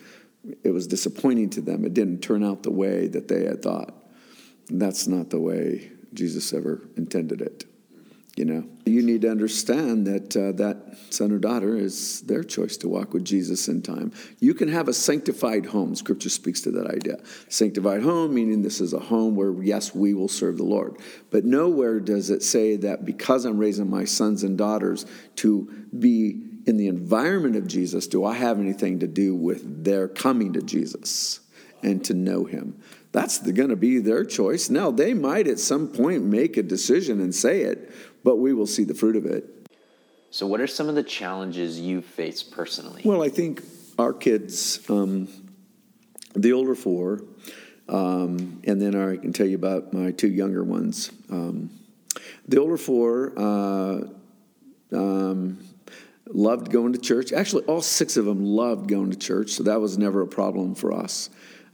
it 0.64 0.72
was 0.72 0.88
disappointing 0.88 1.50
to 1.52 1.62
them. 1.62 1.86
It 1.86 1.94
didn't 1.94 2.22
turn 2.22 2.44
out 2.44 2.64
the 2.64 2.72
way 2.72 3.08
that 3.08 3.28
they 3.28 3.46
had 3.46 3.62
thought. 3.62 3.94
And 4.70 4.82
that's 4.82 5.08
not 5.08 5.30
the 5.30 5.40
way 5.40 5.92
Jesus 6.14 6.52
ever 6.52 6.82
intended 6.98 7.42
it. 7.42 7.66
You 8.38 8.46
know, 8.46 8.64
you 8.86 9.02
need 9.02 9.24
to 9.24 9.30
understand 9.30 10.08
that 10.08 10.38
uh, 10.38 10.54
that 10.54 10.96
son 11.10 11.34
or 11.34 11.38
daughter 11.38 11.76
is 11.76 12.22
their 12.22 12.44
choice 12.44 12.78
to 12.78 12.88
walk 12.88 13.14
with 13.14 13.26
Jesus 13.26 13.68
in 13.68 13.82
time. 13.82 14.14
You 14.40 14.54
can 14.54 14.70
have 14.70 14.88
a 14.88 14.94
sanctified 14.94 15.66
home. 15.66 15.96
Scripture 15.96 16.30
speaks 16.30 16.62
to 16.62 16.72
that 16.72 16.88
idea. 16.88 17.18
Sanctified 17.50 18.04
home, 18.04 18.34
meaning 18.34 18.62
this 18.62 18.80
is 18.80 18.94
a 18.94 19.00
home 19.00 19.36
where, 19.36 19.52
yes, 19.62 19.94
we 19.94 20.14
will 20.14 20.30
serve 20.30 20.58
the 20.58 20.64
Lord. 20.64 20.98
But 21.30 21.44
nowhere 21.44 22.00
does 22.00 22.30
it 22.30 22.42
say 22.42 22.78
that 22.78 23.04
because 23.04 23.44
I'm 23.44 23.58
raising 23.58 23.90
my 23.90 24.06
sons 24.06 24.44
and 24.44 24.58
daughters 24.58 25.06
to 25.38 25.70
be 25.98 26.42
in 26.66 26.78
the 26.78 26.88
environment 26.88 27.58
of 27.58 27.68
Jesus, 27.68 28.08
do 28.08 28.24
I 28.24 28.36
have 28.36 28.60
anything 28.60 29.00
to 29.00 29.08
do 29.08 29.36
with 29.36 29.84
their 29.84 30.08
coming 30.08 30.54
to 30.54 30.62
Jesus 30.62 31.42
and 31.84 32.04
to 32.06 32.14
know 32.14 32.46
Him? 32.46 32.80
That's 33.12 33.40
going 33.40 33.70
to 33.70 33.76
be 33.76 34.00
their 34.00 34.24
choice. 34.24 34.70
Now, 34.70 34.90
they 34.90 35.14
might 35.14 35.48
at 35.48 35.60
some 35.60 35.90
point 35.90 36.24
make 36.24 36.56
a 36.56 36.64
decision 36.64 37.20
and 37.20 37.36
say 37.36 37.64
it, 37.64 37.92
but 38.24 38.38
we 38.38 38.54
will 38.54 38.68
see 38.68 38.84
the 38.84 38.94
fruit 38.94 39.16
of 39.16 39.26
it. 39.26 39.46
So, 40.30 40.48
what 40.48 40.62
are 40.62 40.68
some 40.68 40.88
of 40.88 40.96
the 40.96 41.04
challenges 41.04 41.80
you 41.80 42.02
face 42.02 42.42
personally? 42.44 43.02
Well, 43.04 43.22
I 43.22 43.30
think 43.30 43.64
our 44.00 44.14
kids, 44.14 44.80
um, 44.90 45.28
the 46.36 46.54
older 46.54 46.76
four, 46.76 47.24
Um, 47.90 48.62
and 48.64 48.82
then 48.82 48.96
I 48.96 49.18
can 49.18 49.34
tell 49.34 49.48
you 49.48 49.56
about 49.56 49.92
my 49.92 50.12
two 50.12 50.30
younger 50.30 50.64
ones. 50.64 51.12
Um, 51.30 51.70
the 52.48 52.58
older 52.58 52.78
four 52.78 53.34
uh, 53.36 54.02
um, 54.94 55.58
loved 56.30 56.72
going 56.72 56.94
to 56.94 57.00
church. 57.00 57.34
Actually, 57.34 57.66
all 57.66 57.82
six 57.82 58.16
of 58.16 58.24
them 58.24 58.46
loved 58.46 58.88
going 58.88 59.12
to 59.12 59.18
church, 59.18 59.50
so 59.52 59.64
that 59.64 59.82
was 59.82 59.98
never 59.98 60.22
a 60.22 60.28
problem 60.28 60.76
for 60.76 60.94
us. 60.94 61.30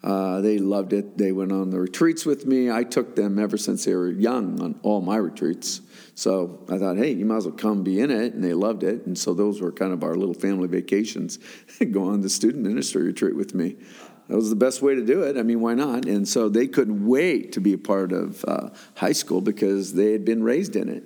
Uh, 0.07 0.39
they 0.39 0.57
loved 0.57 0.93
it. 0.93 1.17
They 1.17 1.33
went 1.33 1.51
on 1.51 1.69
the 1.69 1.81
retreats 1.81 2.25
with 2.25 2.45
me. 2.45 2.71
I 2.71 2.85
took 2.85 3.17
them 3.17 3.37
ever 3.37 3.57
since 3.57 3.83
they 3.83 3.93
were 3.93 4.09
young 4.09 4.61
on 4.61 4.79
all 4.81 5.01
my 5.01 5.17
retreats. 5.17 5.81
So 6.15 6.63
I 6.69 6.77
thought, 6.77 6.95
hey, 6.95 7.11
you 7.11 7.25
might 7.25 7.37
as 7.37 7.45
well 7.45 7.57
come 7.57 7.83
be 7.83 7.99
in 7.99 8.09
it. 8.09 8.33
And 8.33 8.41
they 8.41 8.53
loved 8.53 8.83
it. 8.83 9.05
And 9.05 9.17
so 9.17 9.33
those 9.33 9.59
were 9.59 9.69
kind 9.69 9.91
of 9.91 10.05
our 10.05 10.15
little 10.15 10.33
family 10.33 10.69
vacations. 10.69 11.39
Go 11.91 12.05
on 12.05 12.21
the 12.21 12.29
student 12.29 12.63
ministry 12.63 13.03
retreat 13.03 13.35
with 13.35 13.53
me. 13.53 13.75
That 14.29 14.37
was 14.37 14.49
the 14.49 14.55
best 14.55 14.81
way 14.81 14.95
to 14.95 15.05
do 15.05 15.23
it. 15.23 15.35
I 15.35 15.43
mean, 15.43 15.59
why 15.59 15.73
not? 15.73 16.05
And 16.05 16.25
so 16.25 16.47
they 16.47 16.67
couldn't 16.67 17.05
wait 17.05 17.51
to 17.51 17.59
be 17.59 17.73
a 17.73 17.77
part 17.77 18.13
of 18.13 18.45
uh, 18.45 18.69
high 18.95 19.11
school 19.11 19.41
because 19.41 19.93
they 19.93 20.13
had 20.13 20.23
been 20.23 20.41
raised 20.41 20.77
in 20.77 20.87
it. 20.87 21.03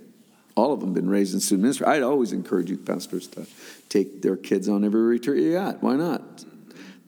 All 0.55 0.73
of 0.73 0.79
them 0.79 0.93
been 0.93 1.09
raised 1.09 1.33
in 1.33 1.39
student 1.39 1.63
ministry. 1.63 1.87
I'd 1.87 2.03
always 2.03 2.33
encourage 2.33 2.69
youth 2.69 2.85
pastors 2.85 3.25
to 3.29 3.47
take 3.89 4.21
their 4.21 4.37
kids 4.37 4.69
on 4.69 4.85
every 4.85 5.01
retreat 5.01 5.43
you 5.43 5.53
got. 5.53 5.81
Why 5.81 5.95
not? 5.95 6.45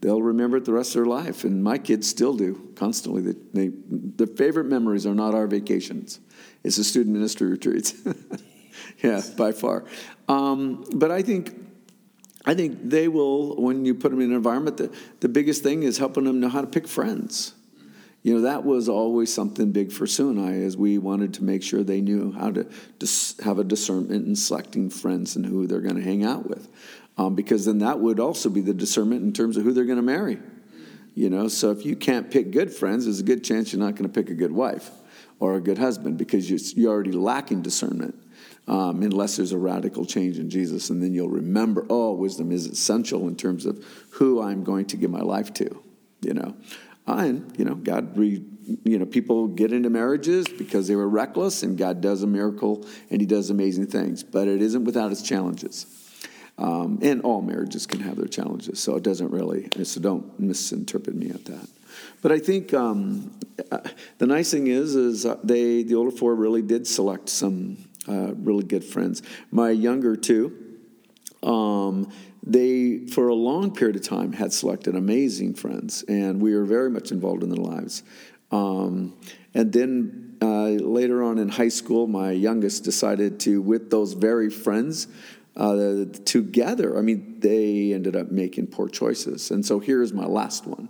They'll 0.03 0.21
remember 0.21 0.57
it 0.57 0.65
the 0.65 0.73
rest 0.73 0.89
of 0.89 0.95
their 0.95 1.05
life, 1.05 1.45
and 1.45 1.63
my 1.63 1.77
kids 1.77 2.09
still 2.09 2.35
do 2.35 2.73
constantly. 2.75 3.21
They, 3.21 3.35
they, 3.53 3.71
their 3.89 4.27
favorite 4.27 4.65
memories 4.65 5.05
are 5.05 5.15
not 5.15 5.33
our 5.33 5.47
vacations; 5.47 6.19
it's 6.61 6.75
the 6.75 6.83
student 6.83 7.15
ministry 7.15 7.49
retreats. 7.49 7.93
yeah, 9.01 9.21
by 9.37 9.53
far. 9.53 9.85
Um, 10.27 10.83
but 10.93 11.09
I 11.09 11.21
think 11.21 11.55
I 12.45 12.53
think 12.53 12.79
they 12.83 13.07
will, 13.07 13.55
when 13.55 13.85
you 13.85 13.95
put 13.95 14.11
them 14.11 14.19
in 14.19 14.31
an 14.31 14.35
environment, 14.35 14.75
the, 14.75 14.93
the 15.21 15.29
biggest 15.29 15.63
thing 15.63 15.83
is 15.83 15.99
helping 15.99 16.25
them 16.25 16.41
know 16.41 16.49
how 16.49 16.59
to 16.59 16.67
pick 16.67 16.85
friends. 16.85 17.53
You 18.23 18.35
know, 18.35 18.41
that 18.41 18.65
was 18.65 18.89
always 18.89 19.33
something 19.33 19.71
big 19.71 19.93
for 19.93 20.05
Sue 20.05 20.29
and 20.29 20.39
I, 20.39 20.53
as 20.63 20.75
we 20.75 20.97
wanted 20.97 21.33
to 21.35 21.43
make 21.45 21.63
sure 21.63 21.81
they 21.81 22.01
knew 22.01 22.33
how 22.33 22.51
to 22.51 22.67
dis- 22.99 23.39
have 23.43 23.59
a 23.59 23.63
discernment 23.63 24.27
in 24.27 24.35
selecting 24.35 24.89
friends 24.89 25.37
and 25.37 25.45
who 25.45 25.65
they're 25.65 25.81
going 25.81 25.95
to 25.95 26.01
hang 26.01 26.25
out 26.25 26.49
with. 26.49 26.67
Um, 27.17 27.35
because 27.35 27.65
then 27.65 27.79
that 27.79 27.99
would 27.99 28.19
also 28.19 28.49
be 28.49 28.61
the 28.61 28.73
discernment 28.73 29.21
in 29.23 29.33
terms 29.33 29.57
of 29.57 29.63
who 29.63 29.71
they're 29.71 29.85
going 29.85 29.97
to 29.97 30.01
marry. 30.01 30.39
You 31.15 31.29
know, 31.29 31.47
so 31.47 31.69
if 31.69 31.85
you 31.85 31.95
can't 31.95 32.31
pick 32.31 32.51
good 32.51 32.73
friends, 32.73 33.05
there's 33.05 33.19
a 33.19 33.23
good 33.23 33.43
chance 33.43 33.71
you're 33.71 33.79
not 33.79 33.95
going 33.95 34.09
to 34.09 34.13
pick 34.13 34.31
a 34.31 34.33
good 34.33 34.51
wife 34.51 34.89
or 35.39 35.55
a 35.55 35.61
good 35.61 35.77
husband 35.77 36.17
because 36.17 36.49
you're 36.75 36.91
already 36.91 37.11
lacking 37.11 37.61
discernment 37.61 38.15
um, 38.67 39.01
unless 39.03 39.37
there's 39.37 39.51
a 39.51 39.57
radical 39.57 40.05
change 40.05 40.39
in 40.39 40.49
Jesus. 40.49 40.89
And 40.89 41.03
then 41.03 41.13
you'll 41.13 41.29
remember, 41.29 41.85
oh, 41.89 42.13
wisdom 42.13 42.51
is 42.51 42.65
essential 42.65 43.27
in 43.27 43.35
terms 43.35 43.65
of 43.65 43.83
who 44.11 44.41
I'm 44.41 44.63
going 44.63 44.85
to 44.87 44.97
give 44.97 45.11
my 45.11 45.21
life 45.21 45.53
to, 45.55 45.83
you 46.21 46.33
know. 46.33 46.55
And, 47.05 47.53
you 47.57 47.65
know, 47.65 47.75
God, 47.75 48.17
re, 48.17 48.41
you 48.85 48.97
know, 48.97 49.05
people 49.05 49.47
get 49.47 49.73
into 49.73 49.89
marriages 49.89 50.47
because 50.47 50.87
they 50.87 50.95
were 50.95 51.09
reckless, 51.09 51.63
and 51.63 51.77
God 51.77 51.99
does 51.99 52.23
a 52.23 52.27
miracle 52.27 52.87
and 53.09 53.19
He 53.19 53.27
does 53.27 53.49
amazing 53.49 53.87
things. 53.87 54.23
But 54.23 54.47
it 54.47 54.61
isn't 54.61 54.85
without 54.85 55.11
its 55.11 55.21
challenges. 55.21 55.85
Um, 56.63 56.99
and 57.01 57.21
all 57.23 57.41
marriages 57.41 57.85
can 57.85 57.99
have 57.99 58.15
their 58.15 58.29
challenges, 58.29 58.79
so 58.79 58.95
it 58.95 59.03
doesn't 59.03 59.31
really, 59.31 59.67
so 59.83 59.99
don't 59.99 60.39
misinterpret 60.39 61.13
me 61.13 61.29
at 61.29 61.43
that. 61.43 61.67
But 62.21 62.31
I 62.31 62.39
think 62.39 62.73
um, 62.73 63.37
uh, 63.69 63.79
the 64.17 64.27
nice 64.27 64.49
thing 64.51 64.67
is, 64.67 64.95
is 64.95 65.25
uh, 65.25 65.37
they, 65.43 65.83
the 65.83 65.95
older 65.95 66.15
four 66.15 66.33
really 66.35 66.61
did 66.61 66.87
select 66.87 67.27
some 67.27 67.77
uh, 68.07 68.33
really 68.35 68.63
good 68.63 68.85
friends. 68.85 69.21
My 69.51 69.71
younger 69.71 70.15
two, 70.15 70.57
um, 71.43 72.09
they 72.41 73.07
for 73.07 73.27
a 73.27 73.35
long 73.35 73.73
period 73.73 73.97
of 73.97 74.03
time 74.03 74.31
had 74.31 74.53
selected 74.53 74.95
amazing 74.95 75.55
friends, 75.55 76.03
and 76.07 76.41
we 76.41 76.55
were 76.55 76.65
very 76.65 76.89
much 76.89 77.11
involved 77.11 77.43
in 77.43 77.49
their 77.49 77.63
lives. 77.75 78.03
Um, 78.51 79.17
and 79.53 79.73
then 79.73 80.37
uh, 80.41 80.69
later 80.99 81.23
on 81.23 81.39
in 81.39 81.49
high 81.49 81.69
school, 81.69 82.07
my 82.07 82.31
youngest 82.31 82.85
decided 82.85 83.39
to, 83.41 83.61
with 83.61 83.89
those 83.89 84.13
very 84.13 84.49
friends, 84.49 85.07
uh, 85.55 86.05
together. 86.25 86.97
I 86.97 87.01
mean, 87.01 87.39
they 87.39 87.93
ended 87.93 88.15
up 88.15 88.31
making 88.31 88.67
poor 88.67 88.87
choices, 88.87 89.51
and 89.51 89.65
so 89.65 89.79
here's 89.79 90.13
my 90.13 90.25
last 90.25 90.65
one. 90.65 90.89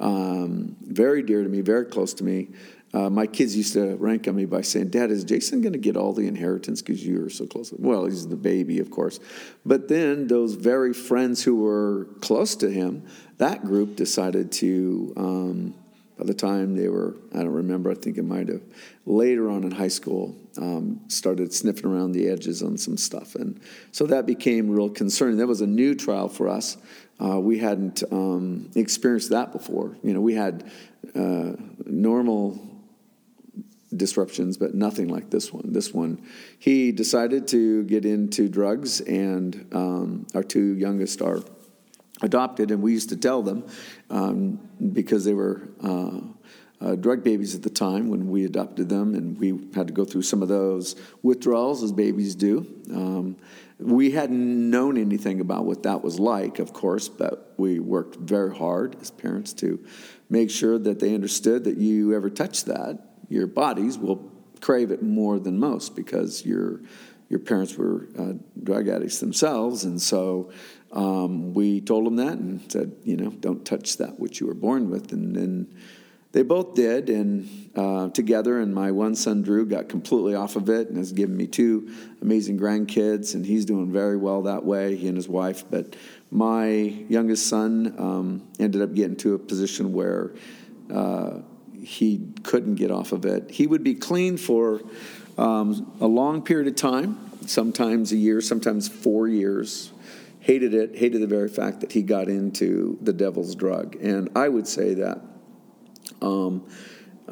Um, 0.00 0.76
very 0.80 1.22
dear 1.22 1.42
to 1.42 1.48
me, 1.48 1.60
very 1.60 1.84
close 1.84 2.14
to 2.14 2.24
me. 2.24 2.48
Uh, 2.92 3.08
my 3.08 3.26
kids 3.26 3.56
used 3.56 3.74
to 3.74 3.94
rank 3.96 4.26
on 4.26 4.34
me 4.34 4.46
by 4.46 4.62
saying, 4.62 4.88
Dad, 4.88 5.12
is 5.12 5.22
Jason 5.22 5.60
going 5.60 5.74
to 5.74 5.78
get 5.78 5.96
all 5.96 6.12
the 6.12 6.26
inheritance 6.26 6.82
because 6.82 7.06
you 7.06 7.24
are 7.24 7.30
so 7.30 7.46
close? 7.46 7.72
Well, 7.78 8.06
he's 8.06 8.26
the 8.26 8.34
baby, 8.34 8.80
of 8.80 8.90
course. 8.90 9.20
But 9.64 9.86
then 9.86 10.26
those 10.26 10.54
very 10.54 10.92
friends 10.92 11.44
who 11.44 11.62
were 11.62 12.08
close 12.20 12.56
to 12.56 12.70
him, 12.70 13.06
that 13.38 13.64
group 13.64 13.94
decided 13.94 14.50
to, 14.52 15.12
um, 15.16 15.74
by 16.18 16.24
the 16.24 16.34
time 16.34 16.74
they 16.74 16.88
were, 16.88 17.14
I 17.32 17.38
don't 17.38 17.48
remember, 17.52 17.92
I 17.92 17.94
think 17.94 18.18
it 18.18 18.24
might 18.24 18.48
have, 18.48 18.62
later 19.06 19.50
on 19.50 19.62
in 19.62 19.70
high 19.70 19.88
school, 19.88 20.34
um, 20.58 21.00
started 21.08 21.52
sniffing 21.52 21.86
around 21.86 22.12
the 22.12 22.28
edges 22.28 22.62
on 22.62 22.76
some 22.76 22.96
stuff. 22.96 23.34
And 23.34 23.60
so 23.92 24.06
that 24.06 24.26
became 24.26 24.70
real 24.70 24.90
concerning. 24.90 25.38
That 25.38 25.46
was 25.46 25.60
a 25.60 25.66
new 25.66 25.94
trial 25.94 26.28
for 26.28 26.48
us. 26.48 26.76
Uh, 27.22 27.38
we 27.38 27.58
hadn't 27.58 28.02
um, 28.10 28.70
experienced 28.74 29.30
that 29.30 29.52
before. 29.52 29.96
You 30.02 30.14
know, 30.14 30.20
we 30.20 30.34
had 30.34 30.70
uh, 31.14 31.52
normal 31.84 32.58
disruptions, 33.94 34.56
but 34.56 34.74
nothing 34.74 35.08
like 35.08 35.30
this 35.30 35.52
one. 35.52 35.72
This 35.72 35.92
one, 35.92 36.22
he 36.58 36.92
decided 36.92 37.48
to 37.48 37.84
get 37.84 38.04
into 38.04 38.48
drugs, 38.48 39.00
and 39.00 39.66
um, 39.72 40.26
our 40.34 40.42
two 40.42 40.76
youngest 40.76 41.20
are 41.20 41.40
adopted, 42.22 42.70
and 42.70 42.82
we 42.82 42.92
used 42.92 43.08
to 43.10 43.16
tell 43.16 43.42
them 43.42 43.64
um, 44.10 44.60
because 44.92 45.24
they 45.24 45.34
were. 45.34 45.68
Uh, 45.82 46.20
uh, 46.80 46.94
drug 46.94 47.22
babies 47.22 47.54
at 47.54 47.62
the 47.62 47.70
time 47.70 48.08
when 48.08 48.28
we 48.28 48.44
adopted 48.44 48.88
them, 48.88 49.14
and 49.14 49.38
we 49.38 49.50
had 49.74 49.86
to 49.86 49.92
go 49.92 50.04
through 50.04 50.22
some 50.22 50.42
of 50.42 50.48
those 50.48 50.96
withdrawals 51.22 51.82
as 51.82 51.92
babies 51.92 52.34
do. 52.34 52.66
Um, 52.90 53.36
we 53.78 54.10
hadn't 54.10 54.70
known 54.70 54.96
anything 54.96 55.40
about 55.40 55.64
what 55.64 55.82
that 55.82 56.02
was 56.02 56.18
like, 56.18 56.58
of 56.58 56.72
course, 56.72 57.08
but 57.08 57.54
we 57.56 57.78
worked 57.78 58.16
very 58.16 58.54
hard 58.56 58.96
as 59.00 59.10
parents 59.10 59.52
to 59.54 59.84
make 60.28 60.50
sure 60.50 60.78
that 60.78 61.00
they 61.00 61.14
understood 61.14 61.64
that 61.64 61.76
you 61.76 62.14
ever 62.14 62.30
touch 62.30 62.64
that, 62.64 62.98
your 63.28 63.46
bodies 63.46 63.98
will 63.98 64.30
crave 64.60 64.90
it 64.90 65.02
more 65.02 65.38
than 65.38 65.58
most 65.58 65.96
because 65.96 66.44
your 66.44 66.80
your 67.28 67.38
parents 67.38 67.76
were 67.76 68.08
uh, 68.18 68.32
drug 68.60 68.88
addicts 68.88 69.20
themselves, 69.20 69.84
and 69.84 70.02
so 70.02 70.50
um, 70.90 71.54
we 71.54 71.80
told 71.80 72.04
them 72.04 72.16
that 72.16 72.32
and 72.32 72.60
said, 72.72 72.92
you 73.04 73.16
know, 73.16 73.30
don't 73.30 73.64
touch 73.64 73.98
that 73.98 74.18
which 74.18 74.40
you 74.40 74.48
were 74.48 74.54
born 74.54 74.90
with, 74.90 75.12
and 75.12 75.36
then 75.36 75.72
they 76.32 76.42
both 76.42 76.74
did, 76.74 77.10
and 77.10 77.70
uh, 77.76 78.08
together. 78.10 78.60
And 78.60 78.74
my 78.74 78.90
one 78.90 79.14
son 79.14 79.42
Drew 79.42 79.66
got 79.66 79.88
completely 79.88 80.34
off 80.34 80.56
of 80.56 80.68
it 80.68 80.88
and 80.88 80.96
has 80.96 81.12
given 81.12 81.36
me 81.36 81.46
two 81.46 81.92
amazing 82.22 82.58
grandkids, 82.58 83.34
and 83.34 83.44
he's 83.44 83.64
doing 83.64 83.92
very 83.92 84.16
well 84.16 84.42
that 84.42 84.64
way. 84.64 84.96
He 84.96 85.08
and 85.08 85.16
his 85.16 85.28
wife, 85.28 85.64
but 85.70 85.96
my 86.30 86.68
youngest 86.68 87.48
son 87.48 87.94
um, 87.98 88.48
ended 88.58 88.82
up 88.82 88.94
getting 88.94 89.16
to 89.16 89.34
a 89.34 89.38
position 89.38 89.92
where. 89.92 90.32
Uh, 90.92 91.42
he 91.82 92.20
couldn't 92.42 92.74
get 92.74 92.90
off 92.90 93.12
of 93.12 93.24
it. 93.24 93.50
He 93.50 93.66
would 93.66 93.82
be 93.82 93.94
clean 93.94 94.36
for 94.36 94.82
um, 95.38 95.90
a 96.00 96.06
long 96.06 96.42
period 96.42 96.68
of 96.68 96.76
time, 96.76 97.18
sometimes 97.46 98.12
a 98.12 98.16
year, 98.16 98.40
sometimes 98.40 98.88
four 98.88 99.28
years. 99.28 99.92
Hated 100.40 100.74
it, 100.74 100.96
hated 100.96 101.20
the 101.20 101.26
very 101.26 101.48
fact 101.48 101.80
that 101.80 101.92
he 101.92 102.02
got 102.02 102.28
into 102.28 102.98
the 103.02 103.12
devil's 103.12 103.54
drug. 103.54 103.96
And 103.96 104.30
I 104.34 104.48
would 104.48 104.66
say 104.66 104.94
that 104.94 105.20
um, 106.22 106.66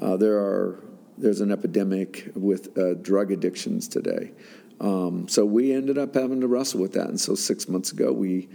uh, 0.00 0.16
there 0.16 0.38
are 0.38 0.84
there's 1.16 1.40
an 1.40 1.50
epidemic 1.50 2.30
with 2.34 2.78
uh, 2.78 2.94
drug 2.94 3.32
addictions 3.32 3.88
today. 3.88 4.32
Um, 4.80 5.26
so 5.26 5.44
we 5.44 5.72
ended 5.72 5.98
up 5.98 6.14
having 6.14 6.40
to 6.42 6.46
wrestle 6.46 6.80
with 6.80 6.92
that. 6.92 7.08
And 7.08 7.20
so 7.20 7.34
six 7.34 7.68
months 7.68 7.90
ago, 7.90 8.12
we 8.12 8.48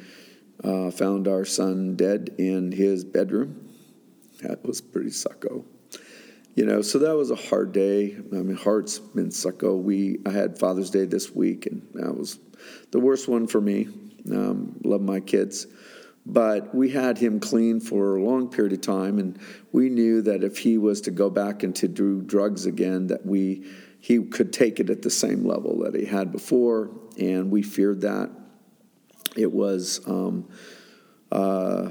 uh, 0.64 0.90
found 0.90 1.28
our 1.28 1.44
son 1.44 1.98
dead 1.98 2.34
in 2.38 2.72
his 2.72 3.04
bedroom. 3.04 3.70
That 4.42 4.64
was 4.64 4.80
pretty 4.80 5.10
sucko 5.10 5.66
you 6.56 6.66
know, 6.66 6.82
so 6.82 7.00
that 7.00 7.16
was 7.16 7.32
a 7.32 7.36
hard 7.36 7.72
day. 7.72 8.16
I 8.16 8.36
mean, 8.36 8.56
heart's 8.56 9.00
been 9.00 9.30
sucko. 9.30 9.82
We 9.82 10.20
I 10.26 10.32
had 10.32 10.60
Father's 10.60 10.92
Day 10.92 11.06
this 11.06 11.32
week, 11.32 11.66
and 11.66 11.88
that 11.94 12.16
was 12.16 12.40
the 12.92 13.00
worst 13.00 13.28
one 13.28 13.48
for 13.48 13.60
me. 13.60 13.88
Um, 14.32 14.80
love 14.84 15.02
my 15.02 15.20
kids, 15.20 15.66
but 16.26 16.74
we 16.74 16.90
had 16.90 17.18
him 17.18 17.40
clean 17.40 17.80
for 17.80 18.16
a 18.16 18.24
long 18.24 18.50
period 18.50 18.74
of 18.74 18.82
time, 18.82 19.20
and 19.20 19.38
we 19.72 19.90
knew 19.90 20.22
that 20.22 20.44
if 20.44 20.60
he 20.60 20.78
was 20.78 21.02
to 21.02 21.12
go 21.12 21.30
back 21.30 21.64
and 21.64 21.76
to 21.78 21.88
do 21.88 22.22
drugs 22.22 22.66
again, 22.66 23.08
that 23.08 23.26
we 23.26 23.66
he 24.00 24.22
could 24.22 24.52
take 24.52 24.80
it 24.80 24.90
at 24.90 25.02
the 25.02 25.10
same 25.10 25.46
level 25.46 25.80
that 25.80 25.96
he 25.96 26.06
had 26.06 26.32
before, 26.32 26.92
and 27.18 27.52
we 27.52 27.62
feared 27.62 28.02
that. 28.02 28.30
It 29.36 29.52
was. 29.52 30.02
Um, 30.08 30.50
uh, 31.32 31.90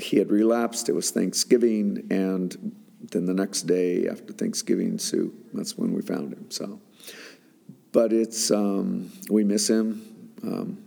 he 0.00 0.16
had 0.16 0.30
relapsed. 0.30 0.88
It 0.88 0.92
was 0.92 1.10
Thanksgiving, 1.10 2.06
and 2.10 2.74
then 3.10 3.26
the 3.26 3.34
next 3.34 3.62
day 3.62 4.08
after 4.08 4.32
Thanksgiving, 4.32 4.98
Sue, 4.98 5.34
that's 5.52 5.76
when 5.76 5.92
we 5.92 6.02
found 6.02 6.32
him. 6.32 6.50
So, 6.50 6.80
but 7.92 8.12
it's 8.12 8.50
um, 8.50 9.10
we 9.28 9.44
miss 9.44 9.68
him, 9.68 10.02
um, 10.42 10.78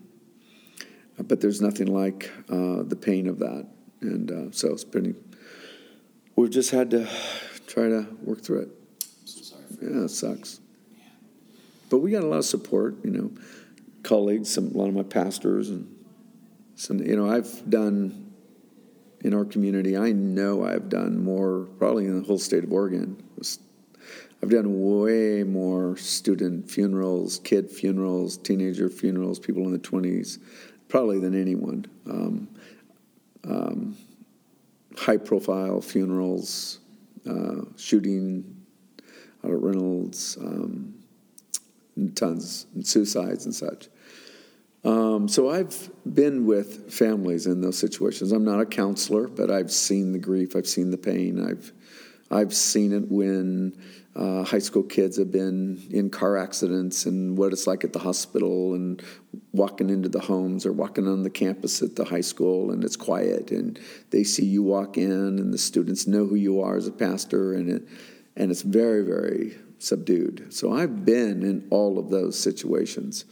but 1.23 1.41
there's 1.41 1.61
nothing 1.61 1.87
like 1.87 2.31
uh, 2.49 2.83
the 2.83 2.97
pain 2.99 3.27
of 3.27 3.39
that, 3.39 3.67
and 4.01 4.31
uh, 4.31 4.51
so 4.51 4.71
it's 4.71 4.83
pretty. 4.83 5.15
we've 6.35 6.49
just 6.49 6.71
had 6.71 6.91
to 6.91 7.07
try 7.67 7.87
to 7.87 8.07
work 8.23 8.41
through 8.41 8.61
it. 8.61 8.69
I'm 8.69 9.27
so 9.27 9.41
sorry. 9.41 9.63
Yeah, 9.81 10.05
it 10.05 10.09
sucks. 10.09 10.59
But 11.89 11.99
we 11.99 12.11
got 12.11 12.23
a 12.23 12.27
lot 12.27 12.37
of 12.37 12.45
support, 12.45 12.95
you 13.03 13.11
know, 13.11 13.31
colleagues, 14.03 14.53
some, 14.53 14.67
a 14.67 14.77
lot 14.77 14.87
of 14.87 14.95
my 14.95 15.03
pastors, 15.03 15.69
and 15.69 15.93
some, 16.75 16.99
you 16.99 17.15
know, 17.15 17.29
I've 17.29 17.69
done 17.69 18.33
in 19.23 19.33
our 19.33 19.45
community. 19.45 19.97
I 19.97 20.11
know 20.11 20.65
I've 20.65 20.89
done 20.89 21.23
more, 21.23 21.67
probably 21.77 22.05
in 22.05 22.19
the 22.19 22.25
whole 22.25 22.39
state 22.39 22.63
of 22.63 22.71
Oregon. 22.71 23.21
I've 24.43 24.49
done 24.49 24.81
way 24.81 25.43
more 25.43 25.95
student 25.97 26.67
funerals, 26.71 27.39
kid 27.43 27.69
funerals, 27.69 28.37
teenager 28.37 28.89
funerals, 28.89 29.37
people 29.37 29.63
in 29.65 29.71
the 29.71 29.77
twenties, 29.77 30.39
probably 30.91 31.19
than 31.19 31.39
anyone. 31.39 31.85
Um, 32.05 32.49
um, 33.45 33.97
high 34.97 35.17
profile 35.17 35.79
funerals, 35.79 36.79
uh, 37.27 37.61
shooting 37.77 38.43
out 39.43 39.51
at 39.51 39.61
Reynolds, 39.61 40.37
um, 40.41 40.93
and 41.95 42.15
tons, 42.15 42.67
and 42.75 42.85
suicides 42.85 43.45
and 43.45 43.55
such. 43.55 43.87
Um, 44.83 45.29
so 45.29 45.49
I've 45.49 45.89
been 46.13 46.45
with 46.45 46.91
families 46.91 47.47
in 47.47 47.61
those 47.61 47.77
situations. 47.77 48.33
I'm 48.33 48.43
not 48.43 48.59
a 48.59 48.65
counselor, 48.65 49.27
but 49.27 49.49
I've 49.49 49.71
seen 49.71 50.11
the 50.11 50.19
grief, 50.19 50.55
I've 50.57 50.67
seen 50.67 50.91
the 50.91 50.97
pain, 50.97 51.41
I've 51.41 51.71
I've 52.31 52.53
seen 52.53 52.93
it 52.93 53.11
when 53.11 53.77
uh, 54.15 54.43
high 54.43 54.59
school 54.59 54.83
kids 54.83 55.17
have 55.17 55.31
been 55.31 55.81
in 55.89 56.09
car 56.09 56.37
accidents 56.37 57.05
and 57.05 57.37
what 57.37 57.53
it's 57.53 57.67
like 57.67 57.83
at 57.83 57.93
the 57.93 57.99
hospital 57.99 58.73
and 58.73 59.01
walking 59.53 59.89
into 59.89 60.09
the 60.09 60.19
homes 60.19 60.65
or 60.65 60.73
walking 60.73 61.07
on 61.07 61.23
the 61.23 61.29
campus 61.29 61.81
at 61.81 61.95
the 61.95 62.05
high 62.05 62.21
school 62.21 62.71
and 62.71 62.83
it's 62.83 62.97
quiet 62.97 63.51
and 63.51 63.79
they 64.09 64.23
see 64.23 64.45
you 64.45 64.63
walk 64.63 64.97
in 64.97 65.11
and 65.11 65.53
the 65.53 65.57
students 65.57 66.07
know 66.07 66.25
who 66.25 66.35
you 66.35 66.61
are 66.61 66.75
as 66.75 66.87
a 66.87 66.91
pastor 66.91 67.53
and 67.53 67.69
it 67.69 67.87
and 68.35 68.51
it's 68.51 68.61
very 68.61 69.03
very 69.03 69.55
subdued. 69.81 70.53
So 70.53 70.73
I've 70.73 71.05
been 71.05 71.41
in 71.43 71.67
all 71.69 71.97
of 71.97 72.09
those 72.09 72.39
situations. 72.39 73.25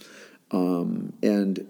Um, 0.52 1.14
and 1.22 1.68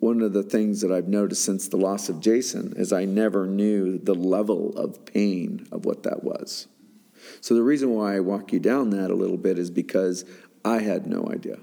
one 0.00 0.20
of 0.20 0.32
the 0.32 0.42
things 0.42 0.80
that 0.82 0.92
I've 0.92 1.08
noticed 1.08 1.44
since 1.44 1.68
the 1.68 1.76
loss 1.76 2.08
of 2.08 2.20
Jason 2.20 2.74
is 2.76 2.92
I 2.92 3.04
never 3.04 3.46
knew 3.46 3.98
the 3.98 4.14
level 4.14 4.76
of 4.76 5.04
pain 5.06 5.66
of 5.72 5.84
what 5.84 6.02
that 6.02 6.22
was. 6.22 6.68
So 7.40 7.54
the 7.54 7.62
reason 7.62 7.90
why 7.90 8.16
I 8.16 8.20
walk 8.20 8.52
you 8.52 8.60
down 8.60 8.90
that 8.90 9.10
a 9.10 9.14
little 9.14 9.36
bit 9.36 9.58
is 9.58 9.70
because 9.70 10.24
I 10.64 10.80
had 10.80 11.06
no 11.06 11.28
idea. 11.30 11.58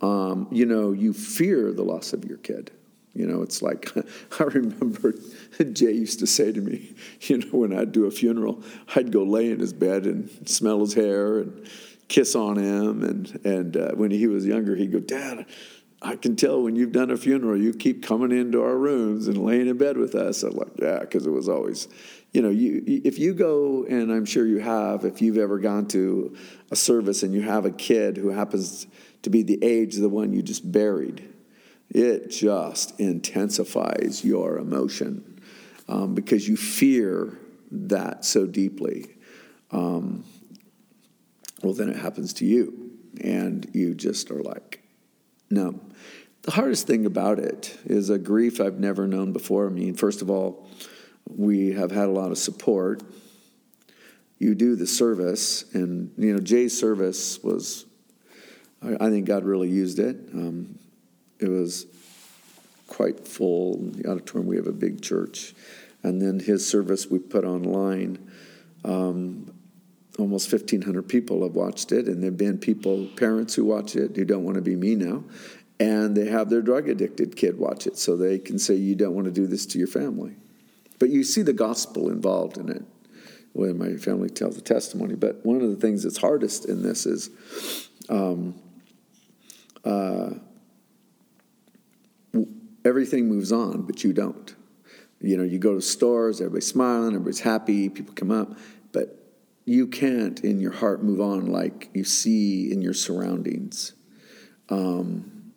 Um, 0.00 0.46
you 0.50 0.66
know, 0.66 0.92
you 0.92 1.12
fear 1.12 1.72
the 1.72 1.82
loss 1.82 2.12
of 2.12 2.24
your 2.24 2.38
kid. 2.38 2.70
You 3.14 3.26
know, 3.26 3.42
it's 3.42 3.62
like 3.62 3.90
I 4.40 4.44
remember 4.44 5.14
Jay 5.72 5.92
used 5.92 6.20
to 6.20 6.26
say 6.26 6.52
to 6.52 6.60
me, 6.60 6.94
you 7.22 7.38
know, 7.38 7.58
when 7.58 7.76
I'd 7.76 7.92
do 7.92 8.06
a 8.06 8.10
funeral, 8.10 8.62
I'd 8.94 9.12
go 9.12 9.24
lay 9.24 9.50
in 9.50 9.58
his 9.58 9.72
bed 9.72 10.06
and 10.06 10.30
smell 10.48 10.80
his 10.80 10.94
hair 10.94 11.40
and 11.40 11.68
kiss 12.08 12.34
on 12.34 12.56
him. 12.56 13.02
And 13.02 13.40
and 13.44 13.76
uh, 13.76 13.92
when 13.92 14.10
he 14.10 14.26
was 14.26 14.46
younger, 14.46 14.74
he'd 14.74 14.92
go, 14.92 15.00
Dad, 15.00 15.46
I 16.00 16.16
can 16.16 16.36
tell 16.36 16.62
when 16.62 16.76
you've 16.76 16.92
done 16.92 17.10
a 17.10 17.16
funeral, 17.16 17.56
you 17.56 17.72
keep 17.72 18.04
coming 18.04 18.32
into 18.32 18.62
our 18.62 18.76
rooms 18.76 19.28
and 19.28 19.38
laying 19.38 19.68
in 19.68 19.78
bed 19.78 19.96
with 19.96 20.14
us. 20.14 20.42
I'm 20.42 20.54
like, 20.54 20.68
yeah, 20.80 21.00
because 21.00 21.26
it 21.26 21.30
was 21.30 21.48
always 21.48 21.88
you 22.32 22.42
know, 22.42 22.50
you 22.50 22.82
if 22.86 23.18
you 23.18 23.32
go, 23.34 23.84
and 23.88 24.12
I'm 24.12 24.24
sure 24.24 24.46
you 24.46 24.58
have, 24.58 25.04
if 25.04 25.22
you've 25.22 25.38
ever 25.38 25.58
gone 25.58 25.86
to 25.88 26.36
a 26.70 26.76
service 26.76 27.22
and 27.22 27.32
you 27.32 27.42
have 27.42 27.64
a 27.64 27.70
kid 27.70 28.16
who 28.16 28.28
happens 28.28 28.86
to 29.22 29.30
be 29.30 29.42
the 29.42 29.62
age 29.64 29.94
of 29.96 30.02
the 30.02 30.08
one 30.08 30.32
you 30.32 30.42
just 30.42 30.70
buried, 30.70 31.26
it 31.90 32.30
just 32.30 32.98
intensifies 33.00 34.24
your 34.24 34.58
emotion 34.58 35.40
um, 35.88 36.14
because 36.14 36.46
you 36.46 36.56
fear 36.56 37.38
that 37.70 38.24
so 38.24 38.46
deeply. 38.46 39.06
Um, 39.70 40.24
well, 41.62 41.72
then 41.72 41.88
it 41.88 41.96
happens 41.96 42.32
to 42.34 42.44
you, 42.44 42.92
and 43.20 43.68
you 43.72 43.94
just 43.94 44.30
are 44.30 44.42
like 44.42 44.82
no. 45.50 45.80
The 46.42 46.52
hardest 46.52 46.86
thing 46.86 47.04
about 47.04 47.38
it 47.38 47.76
is 47.84 48.10
a 48.10 48.18
grief 48.18 48.60
I've 48.60 48.78
never 48.78 49.06
known 49.06 49.32
before. 49.32 49.66
I 49.66 49.70
mean, 49.70 49.94
first 49.94 50.22
of 50.22 50.30
all, 50.30 50.66
we 51.26 51.72
have 51.72 51.90
had 51.90 52.06
a 52.06 52.12
lot 52.12 52.30
of 52.30 52.38
support. 52.38 53.02
You 54.38 54.54
do 54.54 54.76
the 54.76 54.86
service, 54.86 55.64
and 55.74 56.12
you 56.16 56.32
know 56.32 56.40
Jay's 56.40 56.78
service 56.78 57.42
was. 57.42 57.84
I, 58.80 59.10
think 59.10 59.26
God 59.26 59.44
really 59.44 59.68
used 59.68 59.98
it. 59.98 60.16
Um, 60.32 60.78
it 61.40 61.48
was 61.48 61.86
quite 62.86 63.26
full. 63.26 63.76
The 63.80 64.08
auditorium, 64.08 64.46
we 64.46 64.54
have 64.54 64.68
a 64.68 64.72
big 64.72 65.02
church, 65.02 65.52
and 66.04 66.22
then 66.22 66.38
his 66.38 66.64
service 66.66 67.08
we 67.08 67.18
put 67.18 67.44
online. 67.44 68.30
Um, 68.84 69.52
almost 70.18 70.52
1,500 70.52 71.02
people 71.02 71.42
have 71.44 71.54
watched 71.54 71.92
it, 71.92 72.06
and 72.06 72.22
there've 72.22 72.36
been 72.36 72.58
people, 72.58 73.06
parents 73.16 73.54
who 73.54 73.64
watch 73.64 73.94
it 73.96 74.16
who 74.16 74.24
don't 74.24 74.44
want 74.44 74.56
to 74.56 74.62
be 74.62 74.76
me 74.76 74.94
now, 74.94 75.24
and 75.80 76.16
they 76.16 76.26
have 76.26 76.50
their 76.50 76.60
drug 76.60 76.88
addicted 76.88 77.36
kid 77.36 77.56
watch 77.58 77.86
it 77.86 77.96
so 77.96 78.16
they 78.16 78.38
can 78.38 78.58
say, 78.58 78.74
You 78.74 78.96
don't 78.96 79.14
want 79.14 79.26
to 79.26 79.32
do 79.32 79.46
this 79.46 79.64
to 79.66 79.78
your 79.78 79.86
family. 79.86 80.34
But 80.98 81.10
you 81.10 81.22
see 81.22 81.42
the 81.42 81.52
gospel 81.52 82.10
involved 82.10 82.58
in 82.58 82.68
it 82.68 82.82
when 83.52 83.78
my 83.78 83.94
family 83.94 84.28
tells 84.28 84.56
the 84.56 84.60
testimony. 84.60 85.14
But 85.14 85.44
one 85.46 85.60
of 85.60 85.70
the 85.70 85.76
things 85.76 86.02
that's 86.02 86.18
hardest 86.18 86.64
in 86.64 86.82
this 86.82 87.06
is 87.06 87.30
um, 88.08 88.60
uh, 89.84 90.30
everything 92.84 93.28
moves 93.28 93.52
on, 93.52 93.82
but 93.82 94.02
you 94.02 94.12
don't. 94.12 94.54
You 95.20 95.36
know, 95.36 95.44
you 95.44 95.58
go 95.58 95.74
to 95.74 95.80
stores, 95.80 96.40
everybody's 96.40 96.66
smiling, 96.66 97.08
everybody's 97.08 97.40
happy, 97.40 97.88
people 97.88 98.14
come 98.14 98.30
up, 98.30 98.56
you 99.68 99.86
can't 99.86 100.40
in 100.40 100.60
your 100.60 100.72
heart 100.72 101.02
move 101.02 101.20
on 101.20 101.46
like 101.46 101.90
you 101.94 102.04
see 102.04 102.72
in 102.72 102.82
your 102.82 102.94
surroundings. 102.94 103.92
Um, 104.68 105.52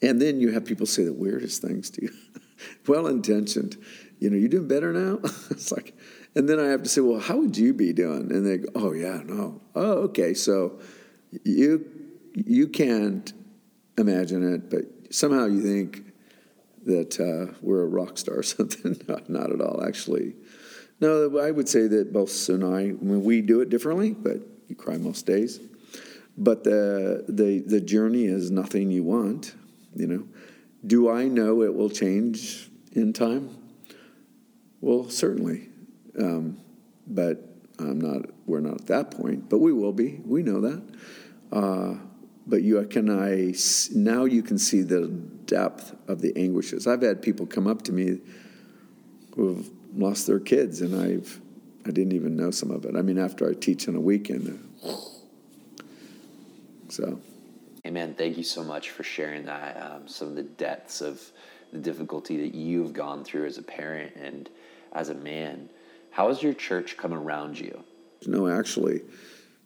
and 0.00 0.20
then 0.20 0.40
you 0.40 0.52
have 0.52 0.64
people 0.64 0.86
say 0.86 1.04
the 1.04 1.12
weirdest 1.12 1.60
things 1.60 1.90
to 1.90 2.02
you, 2.02 2.12
well 2.86 3.06
intentioned 3.06 3.76
you 4.18 4.30
know, 4.30 4.36
You're 4.36 4.48
doing 4.48 4.68
better 4.68 4.92
now? 4.92 5.20
it's 5.50 5.70
like, 5.70 5.96
and 6.34 6.48
then 6.48 6.58
I 6.58 6.68
have 6.68 6.82
to 6.82 6.88
say, 6.88 7.00
well, 7.00 7.20
how 7.20 7.36
would 7.38 7.56
you 7.56 7.72
be 7.72 7.92
doing? 7.92 8.32
And 8.32 8.46
they 8.46 8.58
go, 8.58 8.68
oh 8.74 8.92
yeah, 8.92 9.20
no, 9.24 9.60
oh 9.74 9.92
okay. 10.04 10.34
So 10.34 10.80
you 11.44 11.86
you 12.34 12.68
can't 12.68 13.32
imagine 13.96 14.54
it, 14.54 14.70
but 14.70 15.14
somehow 15.14 15.46
you 15.46 15.60
think 15.60 16.12
that 16.86 17.18
uh, 17.20 17.54
we're 17.60 17.82
a 17.82 17.86
rock 17.86 18.18
star 18.18 18.38
or 18.38 18.42
something. 18.42 19.00
no, 19.08 19.20
not 19.28 19.52
at 19.52 19.60
all, 19.60 19.82
actually. 19.84 20.34
No, 21.00 21.38
I 21.38 21.50
would 21.50 21.68
say 21.68 21.86
that 21.86 22.12
both 22.12 22.30
Sue 22.30 22.54
and 22.54 22.64
I, 22.64 22.92
we 22.92 23.40
do 23.40 23.60
it 23.60 23.68
differently, 23.68 24.12
but 24.12 24.38
you 24.68 24.74
cry 24.74 24.96
most 24.96 25.26
days. 25.26 25.60
But 26.36 26.64
the 26.64 27.24
the 27.28 27.60
the 27.60 27.80
journey 27.80 28.26
is 28.26 28.50
nothing 28.50 28.90
you 28.90 29.02
want, 29.02 29.54
you 29.94 30.06
know. 30.06 30.28
Do 30.86 31.10
I 31.10 31.26
know 31.26 31.62
it 31.62 31.74
will 31.74 31.90
change 31.90 32.70
in 32.92 33.12
time? 33.12 33.56
Well, 34.80 35.10
certainly, 35.10 35.68
um, 36.18 36.58
but 37.06 37.44
I'm 37.78 38.00
not. 38.00 38.26
We're 38.46 38.60
not 38.60 38.82
at 38.82 38.86
that 38.86 39.10
point, 39.10 39.48
but 39.48 39.58
we 39.58 39.72
will 39.72 39.92
be. 39.92 40.20
We 40.24 40.42
know 40.42 40.60
that. 40.60 40.82
Uh, 41.50 41.94
but 42.46 42.62
you 42.62 42.82
can 42.86 43.10
I 43.10 43.54
now 43.94 44.24
you 44.24 44.42
can 44.42 44.58
see 44.58 44.82
the 44.82 45.08
depth 45.08 45.94
of 46.08 46.20
the 46.20 46.32
anguishes. 46.36 46.86
I've 46.86 47.02
had 47.02 47.20
people 47.20 47.46
come 47.46 47.66
up 47.66 47.82
to 47.82 47.92
me 47.92 48.20
who 49.34 49.56
have 49.56 49.66
lost 49.94 50.26
their 50.26 50.40
kids, 50.40 50.80
and 50.80 50.94
I've 51.00 51.40
I 51.86 51.90
didn't 51.90 52.12
even 52.12 52.36
know 52.36 52.50
some 52.50 52.70
of 52.70 52.84
it. 52.84 52.96
I 52.96 53.02
mean, 53.02 53.18
after 53.18 53.48
I 53.48 53.54
teach 53.54 53.88
on 53.88 53.94
a 53.94 54.00
weekend, 54.00 54.58
so. 56.88 57.20
Amen. 57.86 58.14
Thank 58.14 58.36
you 58.36 58.42
so 58.42 58.62
much 58.62 58.90
for 58.90 59.02
sharing 59.02 59.46
that. 59.46 59.80
Um, 59.82 60.08
some 60.08 60.28
of 60.28 60.34
the 60.34 60.42
depths 60.42 61.00
of 61.00 61.22
the 61.72 61.78
difficulty 61.78 62.36
that 62.38 62.54
you've 62.54 62.92
gone 62.92 63.24
through 63.24 63.46
as 63.46 63.56
a 63.56 63.62
parent 63.62 64.14
and 64.16 64.50
as 64.92 65.08
a 65.08 65.14
man. 65.14 65.68
How 66.10 66.28
has 66.28 66.42
your 66.42 66.54
church 66.54 66.96
come 66.96 67.14
around 67.14 67.58
you? 67.58 67.82
No, 68.26 68.48
actually, 68.48 69.02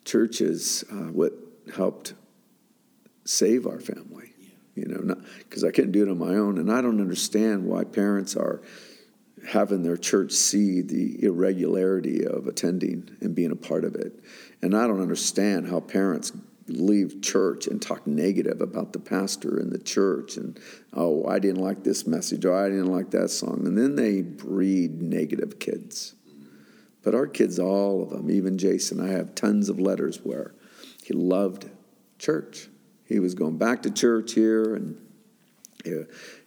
church 0.04 0.40
is 0.40 0.84
uh, 0.90 1.10
what 1.10 1.32
helped 1.74 2.14
save 3.24 3.66
our 3.66 3.80
family. 3.80 4.32
You 4.74 4.86
know, 4.86 5.22
because 5.38 5.64
I 5.64 5.70
couldn't 5.70 5.92
do 5.92 6.02
it 6.02 6.10
on 6.10 6.18
my 6.18 6.34
own, 6.34 6.56
and 6.58 6.72
I 6.72 6.80
don't 6.80 7.00
understand 7.00 7.66
why 7.66 7.84
parents 7.84 8.36
are 8.36 8.62
having 9.48 9.82
their 9.82 9.96
church 9.96 10.32
see 10.32 10.80
the 10.80 11.22
irregularity 11.24 12.24
of 12.24 12.46
attending 12.46 13.16
and 13.20 13.34
being 13.34 13.50
a 13.50 13.56
part 13.56 13.84
of 13.84 13.94
it. 13.94 14.12
And 14.60 14.76
I 14.76 14.86
don't 14.86 15.00
understand 15.00 15.68
how 15.68 15.80
parents 15.80 16.32
leave 16.68 17.20
church 17.22 17.66
and 17.66 17.82
talk 17.82 18.06
negative 18.06 18.60
about 18.60 18.92
the 18.92 18.98
pastor 18.98 19.58
and 19.58 19.72
the 19.72 19.78
church 19.78 20.36
and 20.36 20.58
oh 20.92 21.26
i 21.26 21.40
didn't 21.40 21.60
like 21.60 21.82
this 21.82 22.06
message 22.06 22.44
or 22.44 22.56
i 22.56 22.68
didn't 22.68 22.92
like 22.92 23.10
that 23.10 23.28
song. 23.28 23.66
And 23.66 23.76
then 23.76 23.96
they 23.96 24.22
breed 24.22 25.02
negative 25.02 25.58
kids. 25.58 26.14
But 27.02 27.16
our 27.16 27.26
kids 27.26 27.58
all 27.58 28.00
of 28.02 28.10
them 28.10 28.30
even 28.30 28.58
jason 28.58 29.00
i 29.00 29.10
have 29.10 29.34
tons 29.34 29.68
of 29.68 29.80
letters 29.80 30.20
where 30.22 30.54
he 31.02 31.12
loved 31.12 31.68
church. 32.18 32.68
He 33.06 33.18
was 33.18 33.34
going 33.34 33.58
back 33.58 33.82
to 33.82 33.90
church 33.90 34.32
here 34.32 34.74
and 34.74 34.96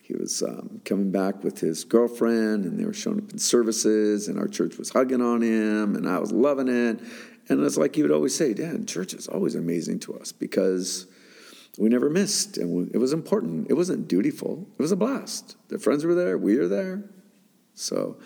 he 0.06 0.14
was 0.14 0.44
um, 0.44 0.82
coming 0.86 1.10
back 1.10 1.44
with 1.44 1.60
his 1.60 1.84
girlfriend, 1.84 2.66
and 2.66 2.80
they 2.80 2.86
were 2.86 2.94
showing 2.94 3.18
up 3.18 3.32
in 3.32 3.40
services, 3.40 4.28
and 4.28 4.38
our 4.38 4.48
church 4.48 4.78
was 4.78 4.92
hugging 4.92 5.20
on 5.20 5.42
him, 5.42 5.96
and 5.96 6.08
I 6.08 6.20
was 6.20 6.32
loving 6.32 6.68
it. 6.68 7.00
And 7.50 7.64
it's 7.64 7.76
like 7.76 7.96
he 7.96 8.04
would 8.04 8.12
always 8.12 8.36
say, 8.36 8.54
Dad, 8.54 8.88
church 8.88 9.16
is 9.16 9.28
always 9.28 9.56
amazing 9.56 10.00
to 10.02 10.14
us 10.20 10.32
because 10.32 11.08
we 11.80 11.90
never 11.90 12.12
missed, 12.12 12.60
and 12.60 12.70
we, 12.70 12.84
it 12.94 13.00
was 13.00 13.14
important. 13.14 13.72
It 13.72 13.74
wasn't 13.74 14.08
dutiful, 14.08 14.68
it 14.78 14.82
was 14.82 14.92
a 14.92 14.96
blast. 14.96 15.58
The 15.70 15.80
friends 15.80 16.06
were 16.06 16.14
there, 16.14 16.38
we 16.38 16.60
were 16.60 16.68
there. 16.68 17.04
So 17.74 18.18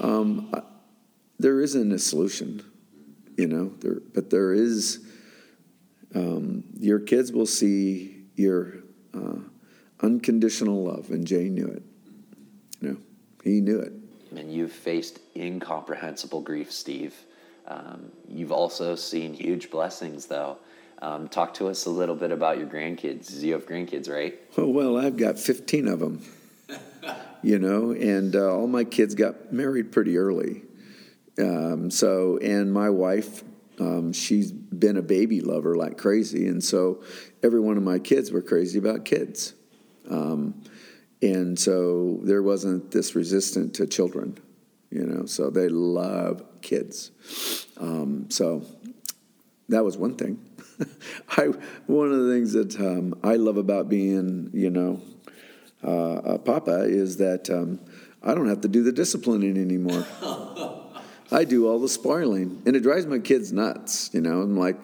um, 0.00 0.48
I, 0.54 0.62
there 1.38 1.60
isn't 1.60 1.92
a 1.92 1.98
solution, 1.98 2.62
you 3.36 3.46
know, 3.46 3.74
there, 3.80 4.00
but 4.14 4.30
there 4.30 4.54
is, 4.54 5.06
um, 6.14 6.64
your 6.78 6.98
kids 6.98 7.30
will 7.30 7.46
see 7.46 8.24
your 8.36 8.78
uh, 9.12 9.40
unconditional 10.02 10.84
love, 10.84 11.10
and 11.10 11.26
Jay 11.26 11.48
knew 11.48 11.66
it. 11.66 11.82
You 12.80 12.88
know, 12.90 12.96
he 13.44 13.60
knew 13.60 13.78
it. 13.80 13.92
And 14.36 14.52
you've 14.52 14.72
faced 14.72 15.18
incomprehensible 15.36 16.40
grief, 16.40 16.72
Steve. 16.72 17.14
Um, 17.66 18.10
you've 18.28 18.52
also 18.52 18.94
seen 18.94 19.34
huge 19.34 19.70
blessings, 19.70 20.26
though. 20.26 20.58
Um, 21.02 21.28
talk 21.28 21.54
to 21.54 21.68
us 21.68 21.86
a 21.86 21.90
little 21.90 22.14
bit 22.14 22.30
about 22.30 22.58
your 22.58 22.66
grandkids. 22.66 23.40
You 23.40 23.54
have 23.54 23.66
grandkids, 23.66 24.10
right? 24.10 24.38
Oh, 24.58 24.68
well, 24.68 24.98
I've 24.98 25.16
got 25.16 25.38
15 25.38 25.88
of 25.88 25.98
them, 26.00 26.22
you 27.42 27.58
know, 27.58 27.92
and 27.92 28.36
uh, 28.36 28.54
all 28.54 28.66
my 28.66 28.84
kids 28.84 29.14
got 29.14 29.52
married 29.52 29.92
pretty 29.92 30.18
early. 30.18 30.62
Um, 31.38 31.90
so, 31.90 32.36
and 32.38 32.72
my 32.72 32.90
wife, 32.90 33.42
um, 33.78 34.12
she's 34.12 34.52
been 34.52 34.98
a 34.98 35.02
baby 35.02 35.40
lover 35.40 35.74
like 35.74 35.96
crazy. 35.96 36.46
And 36.46 36.62
so 36.62 37.02
every 37.42 37.60
one 37.60 37.78
of 37.78 37.82
my 37.82 37.98
kids 37.98 38.30
were 38.30 38.42
crazy 38.42 38.78
about 38.78 39.06
kids. 39.06 39.54
Um, 40.08 40.62
and 41.22 41.58
so 41.58 42.20
there 42.22 42.42
wasn't 42.42 42.90
this 42.90 43.14
resistance 43.14 43.76
to 43.78 43.86
children, 43.86 44.38
you 44.90 45.04
know, 45.04 45.26
so 45.26 45.50
they 45.50 45.68
love 45.68 46.42
kids. 46.62 47.10
Um, 47.78 48.30
so 48.30 48.64
that 49.68 49.84
was 49.84 49.96
one 49.96 50.16
thing. 50.16 50.44
I 51.30 51.46
one 51.86 52.10
of 52.10 52.24
the 52.24 52.32
things 52.32 52.52
that 52.54 52.80
um, 52.80 53.14
I 53.22 53.36
love 53.36 53.56
about 53.56 53.88
being, 53.88 54.50
you 54.52 54.70
know, 54.70 55.00
uh, 55.86 56.20
a 56.24 56.38
papa 56.38 56.84
is 56.84 57.18
that 57.18 57.50
um, 57.50 57.80
I 58.22 58.34
don't 58.34 58.48
have 58.48 58.62
to 58.62 58.68
do 58.68 58.82
the 58.82 58.92
disciplining 58.92 59.58
anymore. 59.58 60.06
I 61.32 61.44
do 61.44 61.68
all 61.68 61.78
the 61.78 61.88
spoiling, 61.88 62.60
and 62.66 62.74
it 62.74 62.82
drives 62.82 63.06
my 63.06 63.18
kids 63.18 63.52
nuts. 63.52 64.10
You 64.12 64.20
know, 64.20 64.42
I'm 64.42 64.58
like, 64.58 64.76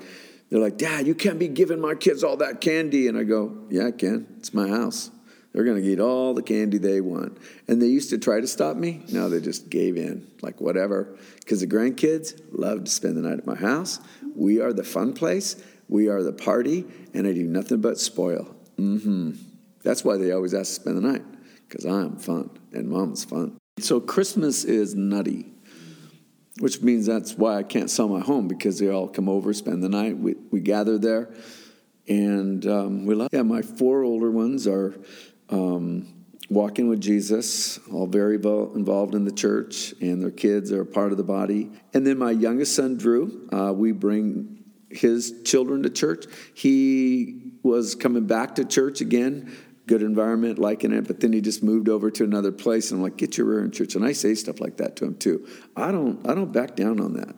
they're 0.51 0.61
like, 0.61 0.79
Dad, 0.79 1.07
you 1.07 1.15
can't 1.15 1.39
be 1.39 1.49
giving 1.49 1.81
my 1.81 1.95
kids 1.95 2.23
all 2.23 2.37
that 2.39 2.61
candy, 2.61 3.09
and 3.09 3.19
I 3.19 3.25
go, 3.25 3.67
Yeah, 3.71 3.89
I 3.89 3.91
can. 3.91 4.27
It's 4.39 4.55
my 4.55 4.69
house. 4.69 5.11
They're 5.53 5.65
going 5.65 5.83
to 5.83 5.89
eat 5.89 6.01
all 6.01 6.35
the 6.35 6.43
candy 6.43 6.77
they 6.77 7.01
want. 7.01 7.39
And 7.67 7.81
they 7.81 7.87
used 7.87 8.11
to 8.11 8.19
try 8.19 8.41
to 8.41 8.47
stop 8.47 8.77
me. 8.77 9.03
Now 9.09 9.29
they 9.29 9.41
just 9.41 9.71
gave 9.71 9.97
in, 9.97 10.27
like 10.43 10.61
whatever. 10.61 11.17
Because 11.41 11.61
the 11.61 11.67
grandkids 11.67 12.39
love 12.53 12.85
to 12.85 12.91
spend 12.91 13.17
the 13.17 13.23
night 13.23 13.39
at 13.39 13.47
my 13.47 13.55
house. 13.55 13.99
We 14.35 14.61
are 14.61 14.75
the 14.75 14.85
fun 14.85 15.15
place. 15.15 15.57
We 15.89 16.09
are 16.09 16.23
the 16.23 16.33
party, 16.33 16.85
and 17.15 17.27
I 17.27 17.33
do 17.33 17.45
nothing 17.45 17.81
but 17.81 17.99
spoil. 17.99 18.55
Mm-hmm. 18.79 19.33
That's 19.83 20.05
why 20.05 20.19
they 20.19 20.33
always 20.33 20.53
ask 20.53 20.75
to 20.75 20.81
spend 20.81 20.97
the 20.99 21.13
night, 21.13 21.25
because 21.69 21.87
I'm 21.87 22.19
fun 22.19 22.51
and 22.73 22.89
mom's 22.89 23.25
fun. 23.25 23.57
So 23.79 24.01
Christmas 24.01 24.65
is 24.65 24.95
nutty, 24.95 25.47
which 26.61 26.81
means 26.81 27.07
that's 27.07 27.35
why 27.35 27.57
I 27.57 27.63
can't 27.63 27.91
sell 27.91 28.09
my 28.09 28.21
home 28.21 28.49
because 28.49 28.79
they 28.79 28.89
all 28.89 29.09
come 29.09 29.29
over, 29.29 29.53
spend 29.53 29.83
the 29.83 29.89
night. 29.89 30.17
We, 30.17 30.35
we 30.51 30.61
gather 30.61 30.99
there, 30.99 31.35
and 32.09 32.67
um, 32.67 33.07
we 33.07 33.15
love. 33.15 33.29
Yeah, 33.33 33.43
my 33.43 33.63
four 33.63 34.05
older 34.05 34.31
ones 34.31 34.67
are 34.67 34.95
um, 35.51 36.07
walking 36.49 36.89
with 36.89 37.01
Jesus, 37.01 37.79
all 37.93 38.07
very 38.07 38.37
involved 38.37 39.15
in 39.15 39.25
the 39.25 39.33
church, 39.33 39.95
and 40.01 40.23
their 40.23 40.31
kids 40.31 40.73
are 40.73 40.83
a 40.83 40.87
part 40.87 41.13
of 41.13 41.19
the 41.19 41.25
body. 41.25 41.71
And 41.93 42.07
then 42.07 42.19
my 42.19 42.31
youngest 42.31 42.75
son, 42.75 42.97
Drew, 42.97 43.49
uh, 43.53 43.73
we 43.73 43.93
bring 43.93 44.65
his 44.91 45.43
children 45.45 45.83
to 45.83 45.91
church. 45.91 46.27
He 46.55 47.53
was 47.63 47.95
coming 47.95 48.27
back 48.27 48.55
to 48.57 48.65
church 48.65 49.01
again, 49.01 49.57
good 49.87 50.03
environment, 50.03 50.59
liking 50.59 50.93
it, 50.93 51.07
but 51.07 51.21
then 51.21 51.33
he 51.33 51.41
just 51.41 51.63
moved 51.63 51.89
over 51.89 52.11
to 52.11 52.25
another 52.25 52.53
place. 52.53 52.91
And 52.91 52.99
I'm 52.99 53.03
like, 53.03 53.17
get 53.17 53.39
your 53.39 53.47
rear 53.47 53.65
in 53.65 53.71
church. 53.71 53.95
And 53.95 54.05
I 54.05 54.13
say 54.13 54.35
stuff 54.35 54.61
like 54.61 54.79
that 54.79 54.97
to 54.97 55.05
him 55.05 55.17
too. 55.17 55.47
I 55.77 55.93
don't, 55.93 56.29
I 56.29 56.35
don't 56.35 56.53
back 56.53 56.77
down 56.77 57.01
on 57.01 57.15
that. 57.15 57.35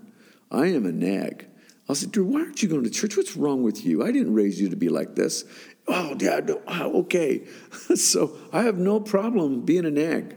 I 0.50 0.66
am 0.66 0.86
a 0.86 0.92
nag. 0.92 1.46
I'll 1.88 1.94
say, 1.94 2.06
Drew, 2.06 2.24
why 2.24 2.40
aren't 2.40 2.62
you 2.62 2.68
going 2.68 2.84
to 2.84 2.90
church? 2.90 3.16
What's 3.16 3.36
wrong 3.36 3.62
with 3.62 3.84
you? 3.84 4.04
I 4.04 4.12
didn't 4.12 4.34
raise 4.34 4.60
you 4.60 4.68
to 4.70 4.76
be 4.76 4.88
like 4.88 5.14
this. 5.14 5.44
Oh, 5.86 6.14
Dad, 6.14 6.50
oh, 6.66 7.00
okay. 7.00 7.46
so 7.94 8.36
I 8.52 8.62
have 8.62 8.76
no 8.76 9.00
problem 9.00 9.62
being 9.62 9.86
a 9.86 9.90
nag. 9.90 10.36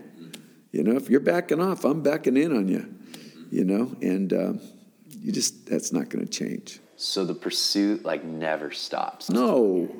You 0.70 0.82
know, 0.82 0.96
if 0.96 1.10
you're 1.10 1.20
backing 1.20 1.60
off, 1.60 1.84
I'm 1.84 2.02
backing 2.02 2.38
in 2.38 2.56
on 2.56 2.68
you. 2.68 2.94
You 3.50 3.64
know, 3.64 3.94
and 4.00 4.32
uh, 4.32 4.52
you 5.20 5.30
just 5.30 5.66
that's 5.66 5.92
not 5.92 6.08
going 6.08 6.24
to 6.26 6.30
change. 6.30 6.80
So 6.96 7.26
the 7.26 7.34
pursuit 7.34 8.02
like 8.02 8.24
never 8.24 8.70
stops. 8.70 9.28
No, 9.28 9.94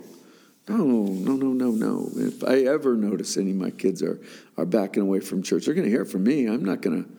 no, 0.68 0.76
no, 0.76 1.36
no, 1.36 1.52
no, 1.52 1.70
no. 1.70 2.08
If 2.14 2.44
I 2.44 2.60
ever 2.60 2.94
notice 2.94 3.36
any 3.36 3.50
of 3.50 3.56
my 3.56 3.70
kids 3.70 4.02
are 4.02 4.20
are 4.56 4.66
backing 4.66 5.02
away 5.02 5.20
from 5.20 5.42
church, 5.42 5.64
they're 5.64 5.74
going 5.74 5.86
to 5.86 5.90
hear 5.90 6.02
it 6.02 6.08
from 6.08 6.24
me. 6.24 6.46
I'm 6.46 6.64
not 6.64 6.82
going 6.82 7.04
to 7.04 7.10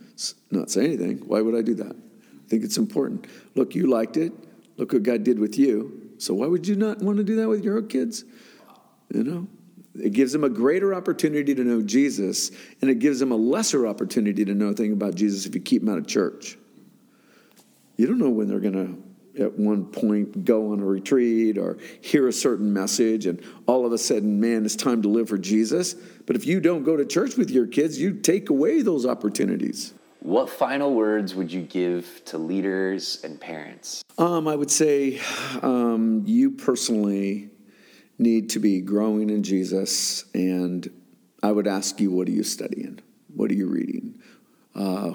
not 0.51 0.71
say 0.71 0.85
anything. 0.85 1.17
Why 1.19 1.41
would 1.41 1.55
I 1.55 1.61
do 1.61 1.73
that? 1.75 1.95
I 1.95 2.47
think 2.47 2.63
it's 2.63 2.77
important. 2.77 3.27
Look, 3.55 3.75
you 3.75 3.87
liked 3.87 4.17
it. 4.17 4.31
Look 4.77 4.93
what 4.93 5.03
God 5.03 5.23
did 5.23 5.39
with 5.39 5.57
you. 5.57 6.11
So 6.17 6.33
why 6.33 6.47
would 6.47 6.67
you 6.67 6.75
not 6.75 6.99
want 6.99 7.17
to 7.17 7.23
do 7.23 7.35
that 7.37 7.49
with 7.49 7.63
your 7.63 7.81
kids? 7.81 8.23
You 9.13 9.23
know, 9.23 9.47
it 9.95 10.13
gives 10.13 10.31
them 10.31 10.43
a 10.43 10.49
greater 10.49 10.93
opportunity 10.93 11.53
to 11.53 11.63
know 11.63 11.81
Jesus, 11.81 12.51
and 12.81 12.89
it 12.89 12.99
gives 12.99 13.19
them 13.19 13.31
a 13.31 13.35
lesser 13.35 13.85
opportunity 13.85 14.45
to 14.45 14.53
know 14.53 14.67
a 14.67 14.73
thing 14.73 14.93
about 14.93 15.15
Jesus 15.15 15.45
if 15.45 15.53
you 15.53 15.61
keep 15.61 15.81
them 15.81 15.93
out 15.93 15.97
of 15.97 16.07
church. 16.07 16.57
You 17.97 18.07
don't 18.07 18.17
know 18.17 18.29
when 18.29 18.47
they're 18.47 18.59
going 18.59 18.73
to 18.73 19.12
at 19.39 19.57
one 19.57 19.85
point 19.85 20.45
go 20.45 20.71
on 20.71 20.79
a 20.79 20.85
retreat 20.85 21.57
or 21.57 21.77
hear 22.01 22.27
a 22.27 22.33
certain 22.33 22.71
message 22.71 23.25
and 23.25 23.41
all 23.65 23.85
of 23.85 23.91
a 23.91 23.97
sudden 23.97 24.39
man 24.39 24.65
it's 24.65 24.75
time 24.75 25.01
to 25.01 25.09
live 25.09 25.29
for 25.29 25.37
jesus. 25.37 25.95
But 26.25 26.35
if 26.35 26.45
you 26.45 26.59
don't 26.59 26.83
go 26.83 26.95
to 26.95 27.05
church 27.05 27.35
with 27.35 27.49
your 27.49 27.67
kids 27.67 27.99
you 27.99 28.13
take 28.13 28.49
away 28.49 28.81
those 28.81 29.05
opportunities. 29.05 29.93
What 30.19 30.49
final 30.49 30.93
words 30.93 31.35
would 31.35 31.51
you 31.51 31.61
give 31.61 32.23
to 32.25 32.37
leaders 32.37 33.21
and 33.23 33.39
parents? 33.39 34.03
Um, 34.17 34.47
i 34.47 34.55
would 34.55 34.71
say 34.71 35.19
um, 35.61 36.23
you 36.25 36.51
personally 36.51 37.49
need 38.19 38.51
to 38.51 38.59
be 38.59 38.81
growing 38.81 39.29
in 39.29 39.43
jesus 39.43 40.25
and 40.33 40.89
i 41.41 41.51
would 41.51 41.67
ask 41.67 41.99
you 41.99 42.11
what 42.11 42.27
are 42.27 42.31
you 42.31 42.43
studying? 42.43 42.99
What 43.35 43.49
are 43.49 43.55
you 43.55 43.67
reading? 43.67 44.21
Uh, 44.75 45.13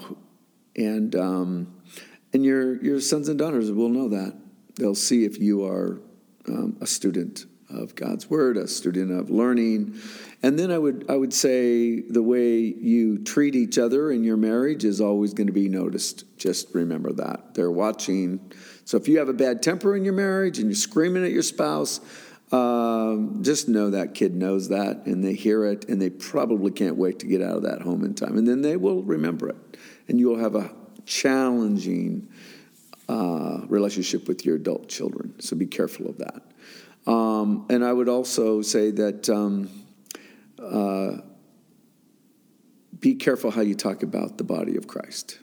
and 0.75 1.15
um, 1.15 1.78
and 2.33 2.45
your, 2.45 2.81
your 2.83 2.99
sons 2.99 3.29
and 3.29 3.39
daughters 3.39 3.71
will 3.71 3.89
know 3.89 4.09
that. 4.09 4.35
They'll 4.75 4.95
see 4.95 5.25
if 5.25 5.39
you 5.39 5.65
are 5.65 5.99
um, 6.47 6.77
a 6.81 6.87
student 6.87 7.45
of 7.69 7.95
God's 7.95 8.29
word, 8.29 8.57
a 8.57 8.67
student 8.67 9.11
of 9.11 9.29
learning. 9.29 9.99
And 10.41 10.57
then 10.57 10.71
I 10.71 10.77
would, 10.77 11.05
I 11.09 11.15
would 11.15 11.33
say 11.33 12.01
the 12.01 12.23
way 12.23 12.59
you 12.59 13.19
treat 13.19 13.55
each 13.55 13.77
other 13.77 14.11
in 14.11 14.23
your 14.23 14.37
marriage 14.37 14.85
is 14.85 15.01
always 15.01 15.33
going 15.33 15.47
to 15.47 15.53
be 15.53 15.69
noticed. 15.69 16.25
Just 16.37 16.73
remember 16.73 17.11
that. 17.13 17.53
They're 17.53 17.71
watching. 17.71 18.51
So 18.85 18.97
if 18.97 19.07
you 19.07 19.19
have 19.19 19.29
a 19.29 19.33
bad 19.33 19.61
temper 19.61 19.95
in 19.95 20.03
your 20.03 20.13
marriage 20.13 20.57
and 20.57 20.67
you're 20.67 20.75
screaming 20.75 21.23
at 21.23 21.31
your 21.31 21.43
spouse, 21.43 21.99
um, 22.51 23.43
just 23.43 23.69
know 23.69 23.91
that 23.91 24.15
kid 24.15 24.33
knows 24.33 24.69
that 24.69 25.05
and 25.05 25.23
they 25.23 25.33
hear 25.33 25.65
it 25.65 25.87
and 25.87 26.01
they 26.01 26.09
probably 26.09 26.71
can't 26.71 26.95
wait 26.95 27.19
to 27.19 27.27
get 27.27 27.41
out 27.43 27.57
of 27.57 27.63
that 27.63 27.81
home 27.81 28.03
in 28.03 28.15
time. 28.15 28.37
And 28.37 28.47
then 28.47 28.61
they 28.61 28.77
will 28.77 29.03
remember 29.03 29.49
it. 29.49 29.57
And 30.07 30.19
you'll 30.19 30.39
have 30.39 30.55
a 30.55 30.71
challenging 31.09 32.29
uh, 33.09 33.61
relationship 33.67 34.27
with 34.27 34.45
your 34.45 34.55
adult 34.55 34.87
children. 34.87 35.33
So 35.39 35.55
be 35.55 35.65
careful 35.65 36.07
of 36.07 36.19
that. 36.19 36.43
Um, 37.11 37.65
and 37.69 37.83
I 37.83 37.91
would 37.91 38.07
also 38.07 38.61
say 38.61 38.91
that 38.91 39.27
um, 39.27 39.69
uh, 40.63 41.23
be 42.99 43.15
careful 43.15 43.49
how 43.49 43.61
you 43.61 43.73
talk 43.73 44.03
about 44.03 44.37
the 44.37 44.43
body 44.43 44.77
of 44.77 44.87
Christ. 44.87 45.39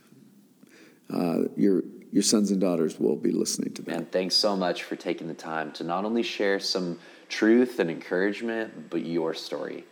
Uh, 1.13 1.49
your 1.57 1.83
your 2.13 2.23
sons 2.23 2.51
and 2.53 2.61
daughters 2.61 3.01
will 3.01 3.17
be 3.17 3.33
listening 3.33 3.75
to 3.75 3.83
that. 3.83 3.91
Man, 3.91 4.07
thanks 4.07 4.37
so 4.37 4.57
much 4.57 4.85
for 4.85 4.95
taking 4.95 5.27
the 5.27 5.35
time 5.35 5.73
to 5.73 5.85
not 5.85 6.05
only 6.05 6.23
share 6.23 6.61
some 6.61 6.99
truth 7.29 7.81
and 7.81 7.91
encouragement, 7.91 8.89
but 8.89 9.05
your 9.05 9.35
story. 9.35 9.85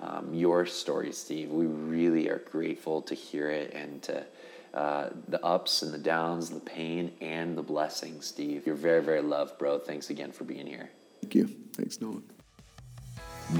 Um, 0.00 0.34
your 0.34 0.66
story, 0.66 1.12
Steve. 1.12 1.50
We 1.50 1.66
really 1.66 2.28
are 2.28 2.42
grateful 2.50 3.02
to 3.02 3.14
hear 3.14 3.48
it 3.50 3.72
and 3.72 4.02
to 4.02 4.26
uh, 4.74 5.10
the 5.28 5.44
ups 5.44 5.82
and 5.82 5.92
the 5.92 5.98
downs, 5.98 6.50
the 6.50 6.60
pain 6.60 7.12
and 7.20 7.56
the 7.56 7.62
blessings, 7.62 8.26
Steve. 8.26 8.66
You're 8.66 8.74
very, 8.74 9.02
very 9.02 9.22
loved, 9.22 9.58
bro. 9.58 9.78
Thanks 9.78 10.10
again 10.10 10.32
for 10.32 10.44
being 10.44 10.66
here. 10.66 10.90
Thank 11.20 11.34
you. 11.34 11.50
Thanks, 11.74 12.00
Nolan. 12.00 12.22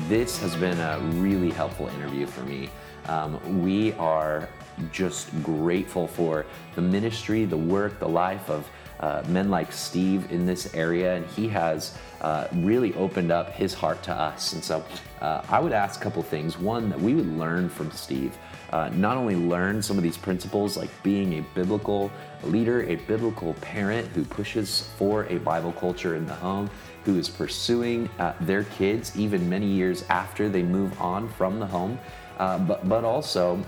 This 0.09 0.39
has 0.41 0.55
been 0.55 0.79
a 0.79 1.01
really 1.15 1.51
helpful 1.51 1.89
interview 1.89 2.27
for 2.27 2.43
me. 2.43 2.71
Um, 3.09 3.63
we 3.63 3.93
are 3.95 4.49
just 4.93 5.31
grateful 5.43 6.07
for 6.07 6.47
the 6.77 6.83
ministry, 6.83 7.45
the 7.45 7.57
work, 7.57 7.99
the 7.99 8.09
life 8.09 8.49
of 8.49 8.69
uh, 9.01 9.23
men 9.29 9.51
like 9.51 9.73
Steve 9.73 10.31
in 10.31 10.47
this 10.47 10.75
area, 10.75 11.17
and 11.17 11.27
he 11.27 11.49
has 11.49 11.97
uh, 12.21 12.47
really 12.57 12.95
opened 12.95 13.33
up 13.33 13.51
his 13.53 13.73
heart 13.73 14.03
to 14.03 14.13
us. 14.13 14.53
And 14.53 14.63
so 14.63 14.85
uh, 15.21 15.43
I 15.49 15.59
would 15.59 15.73
ask 15.73 16.01
a 16.01 16.05
couple 16.05 16.23
things. 16.23 16.59
One, 16.59 16.91
that 16.91 17.01
we 17.01 17.15
would 17.15 17.27
learn 17.39 17.69
from 17.69 17.91
Steve. 17.91 18.37
Uh, 18.71 18.91
not 18.95 19.17
only 19.17 19.35
learn 19.35 19.83
some 19.83 19.97
of 19.97 20.03
these 20.03 20.19
principles 20.19 20.77
like 20.77 20.91
being 21.03 21.39
a 21.39 21.43
biblical 21.55 22.11
leader, 22.45 22.83
a 22.83 22.97
biblical 22.97 23.55
parent 23.55 24.07
who 24.09 24.25
pushes 24.25 24.89
for 24.97 25.25
a 25.25 25.39
Bible 25.39 25.73
culture 25.73 26.15
in 26.15 26.27
the 26.27 26.35
home, 26.35 26.71
who 27.05 27.19
is 27.19 27.29
pursuing 27.29 28.09
uh, 28.19 28.35
their 28.43 28.65
kids 28.65 29.19
even 29.19 29.49
many 29.49 29.67
years 29.67 30.05
after 30.11 30.49
they 30.49 30.63
move 30.63 31.01
on 31.01 31.29
from 31.31 31.59
the 31.59 31.67
home, 31.67 31.99
but, 32.39 32.87
but 32.89 33.03
also 33.03 33.65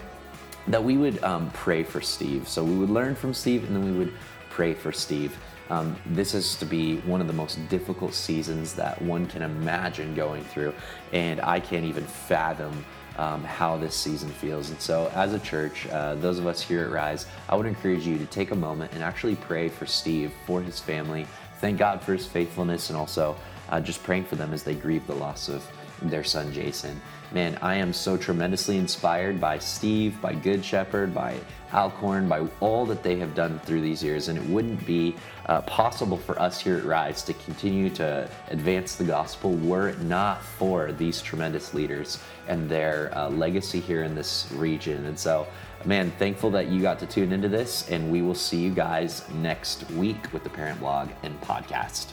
that 0.69 0.83
we 0.83 0.97
would 0.97 1.23
um, 1.25 1.51
pray 1.51 1.83
for 1.83 2.01
Steve. 2.01 2.49
So 2.49 2.63
we 2.63 2.77
would 2.77 2.91
learn 2.91 3.15
from 3.15 3.35
Steve 3.35 3.65
and 3.65 3.75
then 3.75 3.85
we 3.85 3.99
would 3.99 4.13
pray 4.53 4.75
for 4.75 4.93
Steve. 4.93 5.37
Um, 5.71 5.97
this 6.05 6.35
is 6.35 6.57
to 6.57 6.67
be 6.67 6.99
one 6.99 7.23
of 7.23 7.27
the 7.27 7.33
most 7.33 7.59
difficult 7.71 8.13
seasons 8.13 8.75
that 8.75 9.01
one 9.01 9.27
can 9.27 9.41
imagine 9.41 10.15
going 10.15 10.45
through, 10.45 10.75
and 11.13 11.41
I 11.41 11.59
can't 11.59 11.87
even 11.87 12.05
fathom 12.05 12.85
um, 13.17 13.43
how 13.45 13.79
this 13.79 13.95
season 13.95 14.29
feels. 14.29 14.69
And 14.69 14.79
so, 14.79 15.11
as 15.15 15.33
a 15.33 15.39
church, 15.39 15.87
uh, 15.89 16.17
those 16.17 16.39
of 16.39 16.47
us 16.47 16.61
here 16.61 16.85
at 16.85 16.91
Rise, 16.91 17.27
I 17.49 17.57
would 17.57 17.67
encourage 17.67 18.07
you 18.07 18.19
to 18.19 18.27
take 18.27 18.51
a 18.51 18.55
moment 18.55 18.93
and 18.93 19.03
actually 19.03 19.37
pray 19.37 19.71
for 19.71 19.87
Steve, 19.87 20.33
for 20.47 20.61
his 20.61 20.79
family. 20.79 21.27
Thank 21.61 21.79
God 21.79 22.03
for 22.03 22.13
his 22.13 22.27
faithfulness, 22.27 22.91
and 22.91 22.99
also 22.99 23.37
uh, 23.71 23.81
just 23.81 24.03
praying 24.03 24.25
for 24.25 24.37
them 24.37 24.53
as 24.53 24.63
they 24.63 24.75
grieve 24.75 25.07
the 25.07 25.15
loss 25.15 25.49
of 25.49 25.67
their 26.03 26.25
son 26.25 26.53
Jason. 26.53 27.01
Man, 27.33 27.59
I 27.63 27.77
am 27.77 27.95
so 27.95 28.19
tremendously 28.19 28.77
inspired 28.77 29.41
by 29.41 29.59
Steve, 29.59 30.21
by 30.21 30.35
Good 30.35 30.63
Shepherd, 30.63 31.15
by 31.15 31.39
Alcorn, 31.73 32.29
by 32.29 32.47
all 32.61 32.85
that 32.85 33.03
they 33.03 33.17
have 33.17 33.35
done 33.35 33.59
through 33.61 33.81
these 33.81 34.05
years. 34.05 34.29
And 34.29 34.39
it 34.39 34.45
wouldn't 34.45 34.85
be 34.85 35.17
uh, 35.47 35.63
possible 35.63 36.19
for 36.19 36.39
us 36.39 36.61
here 36.61 36.77
at 36.77 36.85
Rise 36.85 37.23
to 37.23 37.33
continue 37.33 37.89
to 37.91 38.29
advance 38.51 38.97
the 38.97 39.05
gospel 39.05 39.55
were 39.55 39.89
it 39.89 40.01
not 40.03 40.43
for 40.43 40.93
these 40.93 41.23
tremendous 41.23 41.73
leaders 41.73 42.19
and 42.49 42.69
their 42.69 43.11
uh, 43.17 43.31
legacy 43.31 43.81
here 43.81 44.03
in 44.03 44.15
this 44.15 44.53
region. 44.53 45.07
And 45.07 45.19
so, 45.19 45.47
man, 45.87 46.11
thankful 46.19 46.51
that 46.51 46.69
you 46.69 46.83
got 46.83 46.99
to 46.99 47.07
tune 47.07 47.33
into 47.33 47.49
this. 47.49 47.89
And 47.89 48.13
we 48.13 48.21
will 48.21 48.35
see 48.35 48.59
you 48.59 48.71
guys 48.71 49.27
next 49.37 49.91
week 49.93 50.33
with 50.35 50.45
the 50.45 50.51
Parent 50.51 50.81
Blog 50.81 51.09
and 51.23 51.41
Podcast. 51.41 52.13